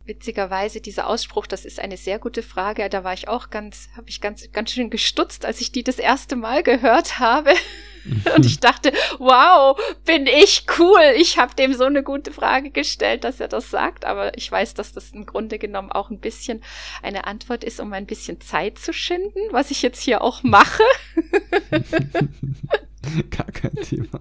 Witzigerweise 0.05 0.81
dieser 0.81 1.07
Ausspruch, 1.07 1.47
das 1.47 1.63
ist 1.63 1.79
eine 1.79 1.95
sehr 1.95 2.19
gute 2.19 2.43
Frage. 2.43 2.89
Da 2.89 3.03
war 3.03 3.13
ich 3.13 3.29
auch 3.29 3.51
ganz, 3.51 3.89
habe 3.95 4.09
ich 4.09 4.19
ganz, 4.19 4.51
ganz 4.51 4.71
schön 4.71 4.89
gestutzt, 4.89 5.45
als 5.45 5.61
ich 5.61 5.71
die 5.71 5.83
das 5.83 5.97
erste 5.97 6.35
Mal 6.35 6.63
gehört 6.63 7.19
habe. 7.19 7.53
Und 8.35 8.45
ich 8.45 8.59
dachte, 8.59 8.91
wow, 9.19 9.79
bin 10.03 10.27
ich 10.27 10.65
cool. 10.77 11.13
Ich 11.15 11.37
habe 11.37 11.55
dem 11.55 11.73
so 11.73 11.85
eine 11.85 12.03
gute 12.03 12.33
Frage 12.33 12.71
gestellt, 12.71 13.23
dass 13.23 13.39
er 13.39 13.47
das 13.47 13.69
sagt. 13.69 14.03
Aber 14.03 14.35
ich 14.35 14.51
weiß, 14.51 14.73
dass 14.73 14.91
das 14.91 15.11
im 15.11 15.25
Grunde 15.25 15.59
genommen 15.59 15.91
auch 15.91 16.09
ein 16.09 16.19
bisschen 16.19 16.63
eine 17.01 17.25
Antwort 17.27 17.63
ist, 17.63 17.79
um 17.79 17.93
ein 17.93 18.07
bisschen 18.07 18.41
Zeit 18.41 18.79
zu 18.79 18.91
schinden, 18.91 19.39
was 19.51 19.71
ich 19.71 19.83
jetzt 19.83 20.01
hier 20.01 20.21
auch 20.21 20.43
mache. 20.43 20.83
Gar 23.29 23.47
kein 23.47 23.75
Thema. 23.75 24.19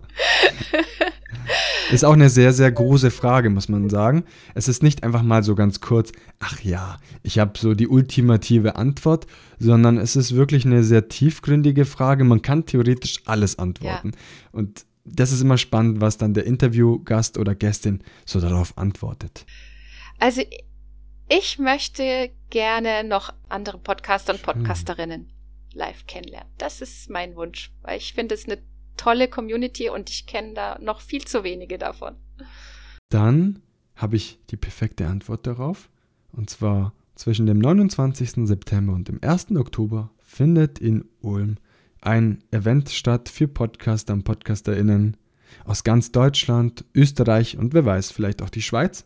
Ist 1.91 2.05
auch 2.05 2.13
eine 2.13 2.31
sehr, 2.31 2.53
sehr 2.53 2.71
große 2.71 3.11
Frage, 3.11 3.51
muss 3.51 3.69
man 3.69 3.91
sagen. 3.91 4.25
Es 4.55 4.69
ist 4.69 4.83
nicht 4.83 5.05
einfach 5.05 5.23
mal 5.23 5.43
so 5.43 5.55
ganz 5.55 5.81
kurz, 5.81 6.13
ach 6.39 6.61
ja, 6.61 6.99
ich 7.23 7.39
habe 7.39 7.59
so 7.59 7.75
die 7.75 7.89
ultimative 7.89 8.77
Antwort, 8.77 9.27
sondern 9.59 9.99
es 9.99 10.17
ist 10.17 10.35
wirklich 10.35 10.65
eine 10.65 10.85
sehr 10.85 11.09
tiefgründige 11.09 11.85
Frage. 11.85 12.25
Man 12.25 12.43
kann 12.43 12.67
theoretisch 12.67 13.21
alles 13.27 13.59
antworten. 13.59 14.13
Ja. 14.15 14.49
Und 14.53 14.87
das 15.05 15.33
ist 15.33 15.43
immer 15.43 15.59
spannend, 15.59 16.01
was 16.01 16.17
dann 16.17 16.35
der 16.35 16.47
Interviewgast 16.47 17.39
oder 17.39 17.55
Gästin 17.55 18.03
so 18.25 18.41
darauf 18.41 18.79
antwortet. 18.79 19.45
Also 20.19 20.43
ich 21.29 21.59
möchte 21.59 22.31
gerne 22.51 23.05
noch 23.05 23.33
andere 23.49 23.79
Podcaster 23.79 24.35
und 24.35 24.43
Podcasterinnen 24.43 25.33
live 25.75 26.07
kennenlernen. 26.07 26.53
Das 26.59 26.81
ist 26.81 27.11
mein 27.11 27.37
Wunsch, 27.37 27.73
weil 27.83 27.99
ich 27.99 28.13
finde 28.15 28.35
es 28.35 28.45
eine 28.45 28.59
tolle 28.97 29.29
Community 29.29 29.89
und 29.89 30.11
ich 30.11 30.27
kenne 30.27 30.55
da 30.55 30.79
noch 30.81 31.01
viel 31.01 31.25
zu 31.25 31.45
wenige 31.45 31.79
davon. 31.79 32.17
Dann 33.09 33.61
habe 33.97 34.17
ich 34.17 34.39
die 34.51 34.57
perfekte 34.57 35.07
Antwort 35.07 35.47
darauf. 35.47 35.91
Und 36.33 36.51
zwar 36.51 36.95
zwischen 37.15 37.47
dem 37.47 37.59
29. 37.59 38.47
September 38.47 38.95
und 38.95 39.09
dem 39.09 39.21
1. 39.23 39.55
Oktober 39.57 40.11
findet 40.23 40.79
in 40.79 41.05
Ulm 41.21 41.57
ein 42.01 42.43
Event 42.51 42.91
statt 42.91 43.29
für 43.29 43.49
Podcaster 43.49 44.13
und 44.13 44.25
PodcasterInnen. 44.25 45.17
aus 45.67 45.85
ganz 45.85 46.11
Deutschland, 46.13 46.87
Österreich 46.95 47.59
und 47.59 47.75
wer 47.75 47.85
weiß, 47.85 48.11
vielleicht 48.11 48.41
auch 48.41 48.49
die 48.49 48.63
Schweiz. 48.63 49.05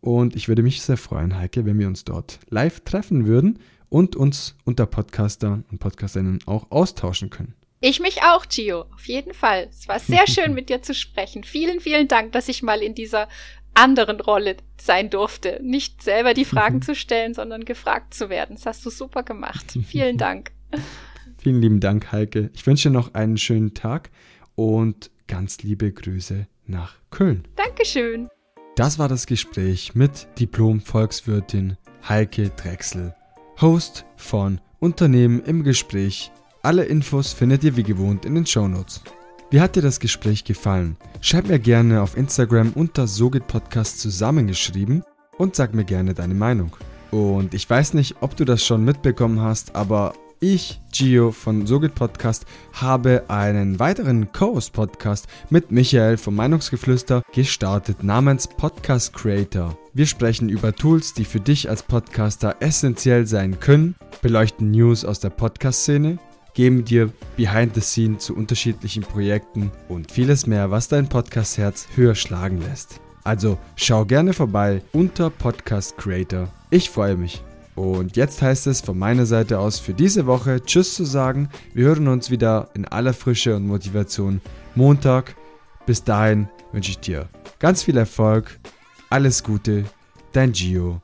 Und 0.00 0.34
ich 0.34 0.48
würde 0.48 0.64
mich 0.64 0.82
sehr 0.82 0.96
freuen, 0.96 1.36
Heike, 1.36 1.64
wenn 1.64 1.78
wir 1.78 1.86
uns 1.86 2.04
dort 2.04 2.40
live 2.48 2.80
treffen 2.80 3.26
würden 3.26 3.60
und 3.88 4.16
uns 4.16 4.56
unter 4.64 4.86
Podcastern 4.86 5.64
und 5.70 5.78
Podcasterinnen 5.78 6.40
auch 6.46 6.70
austauschen 6.70 7.30
können. 7.30 7.54
Ich 7.82 7.98
mich 7.98 8.22
auch, 8.22 8.46
Gio, 8.46 8.82
auf 8.92 9.06
jeden 9.06 9.32
Fall. 9.32 9.68
Es 9.70 9.88
war 9.88 9.98
sehr 9.98 10.26
schön, 10.28 10.52
mit 10.52 10.68
dir 10.68 10.82
zu 10.82 10.94
sprechen. 10.94 11.44
Vielen, 11.44 11.80
vielen 11.80 12.08
Dank, 12.08 12.32
dass 12.32 12.48
ich 12.48 12.62
mal 12.62 12.82
in 12.82 12.94
dieser 12.94 13.26
anderen 13.72 14.20
Rolle 14.20 14.56
sein 14.78 15.08
durfte. 15.08 15.60
Nicht 15.62 16.02
selber 16.02 16.34
die 16.34 16.44
Fragen 16.44 16.82
zu 16.82 16.94
stellen, 16.94 17.32
sondern 17.32 17.64
gefragt 17.64 18.12
zu 18.12 18.28
werden. 18.28 18.56
Das 18.56 18.66
hast 18.66 18.84
du 18.84 18.90
super 18.90 19.22
gemacht. 19.22 19.78
Vielen 19.86 20.18
Dank. 20.18 20.52
Vielen 21.38 21.62
lieben 21.62 21.80
Dank, 21.80 22.12
Heike. 22.12 22.50
Ich 22.52 22.66
wünsche 22.66 22.90
dir 22.90 22.92
noch 22.92 23.14
einen 23.14 23.38
schönen 23.38 23.72
Tag 23.72 24.10
und 24.56 25.10
ganz 25.26 25.62
liebe 25.62 25.90
Grüße 25.90 26.46
nach 26.66 26.96
Köln. 27.10 27.48
Dankeschön. 27.56 28.28
Das 28.76 28.98
war 28.98 29.08
das 29.08 29.26
Gespräch 29.26 29.94
mit 29.94 30.28
Diplom-Volkswirtin 30.38 31.78
Heike 32.06 32.50
Drechsel, 32.50 33.14
Host 33.60 34.04
von 34.16 34.60
Unternehmen 34.80 35.42
im 35.44 35.64
Gespräch. 35.64 36.30
Alle 36.62 36.84
Infos 36.84 37.32
findet 37.32 37.64
ihr 37.64 37.76
wie 37.76 37.82
gewohnt 37.82 38.26
in 38.26 38.34
den 38.34 38.44
Shownotes. 38.44 39.00
Wie 39.50 39.62
hat 39.62 39.76
dir 39.76 39.82
das 39.82 39.98
Gespräch 39.98 40.44
gefallen? 40.44 40.98
Schreib 41.22 41.48
mir 41.48 41.58
gerne 41.58 42.02
auf 42.02 42.18
Instagram 42.18 42.72
unter 42.74 43.06
Sogit 43.06 43.46
Podcast 43.46 43.98
zusammengeschrieben 43.98 45.02
und 45.38 45.56
sag 45.56 45.72
mir 45.72 45.84
gerne 45.84 46.12
deine 46.12 46.34
Meinung. 46.34 46.76
Und 47.12 47.54
ich 47.54 47.68
weiß 47.68 47.94
nicht, 47.94 48.16
ob 48.20 48.36
du 48.36 48.44
das 48.44 48.62
schon 48.62 48.84
mitbekommen 48.84 49.40
hast, 49.40 49.74
aber 49.74 50.12
ich, 50.38 50.82
Gio 50.92 51.32
von 51.32 51.66
Sogit 51.66 51.94
Podcast, 51.94 52.44
habe 52.74 53.24
einen 53.28 53.78
weiteren 53.78 54.30
Co-Host-Podcast 54.30 55.28
mit 55.48 55.70
Michael 55.70 56.18
vom 56.18 56.34
Meinungsgeflüster 56.34 57.22
gestartet 57.32 58.04
namens 58.04 58.46
Podcast 58.46 59.14
Creator. 59.14 59.78
Wir 59.94 60.06
sprechen 60.06 60.50
über 60.50 60.74
Tools, 60.74 61.14
die 61.14 61.24
für 61.24 61.40
dich 61.40 61.70
als 61.70 61.82
Podcaster 61.82 62.56
essentiell 62.60 63.26
sein 63.26 63.60
können, 63.60 63.96
beleuchten 64.20 64.70
News 64.70 65.06
aus 65.06 65.20
der 65.20 65.30
Podcast-Szene 65.30 66.18
geben 66.60 66.84
dir 66.84 67.10
Behind 67.38 67.74
the 67.74 67.80
Scene 67.80 68.18
zu 68.18 68.36
unterschiedlichen 68.36 69.02
Projekten 69.02 69.72
und 69.88 70.12
vieles 70.12 70.46
mehr, 70.46 70.70
was 70.70 70.88
dein 70.88 71.08
Podcast-Herz 71.08 71.88
höher 71.94 72.14
schlagen 72.14 72.60
lässt. 72.60 73.00
Also 73.24 73.56
schau 73.76 74.04
gerne 74.04 74.34
vorbei 74.34 74.82
unter 74.92 75.30
Podcast 75.30 75.96
Creator. 75.96 76.50
Ich 76.68 76.90
freue 76.90 77.16
mich. 77.16 77.42
Und 77.76 78.18
jetzt 78.18 78.42
heißt 78.42 78.66
es 78.66 78.82
von 78.82 78.98
meiner 78.98 79.24
Seite 79.24 79.58
aus 79.58 79.78
für 79.78 79.94
diese 79.94 80.26
Woche 80.26 80.62
Tschüss 80.62 80.96
zu 80.96 81.06
sagen. 81.06 81.48
Wir 81.72 81.86
hören 81.86 82.08
uns 82.08 82.30
wieder 82.30 82.68
in 82.74 82.84
aller 82.84 83.14
Frische 83.14 83.56
und 83.56 83.66
Motivation 83.66 84.42
Montag. 84.74 85.36
Bis 85.86 86.04
dahin 86.04 86.46
wünsche 86.72 86.90
ich 86.90 86.98
dir 86.98 87.30
ganz 87.58 87.84
viel 87.84 87.96
Erfolg, 87.96 88.60
alles 89.08 89.42
Gute, 89.42 89.86
dein 90.34 90.52
Gio 90.52 91.00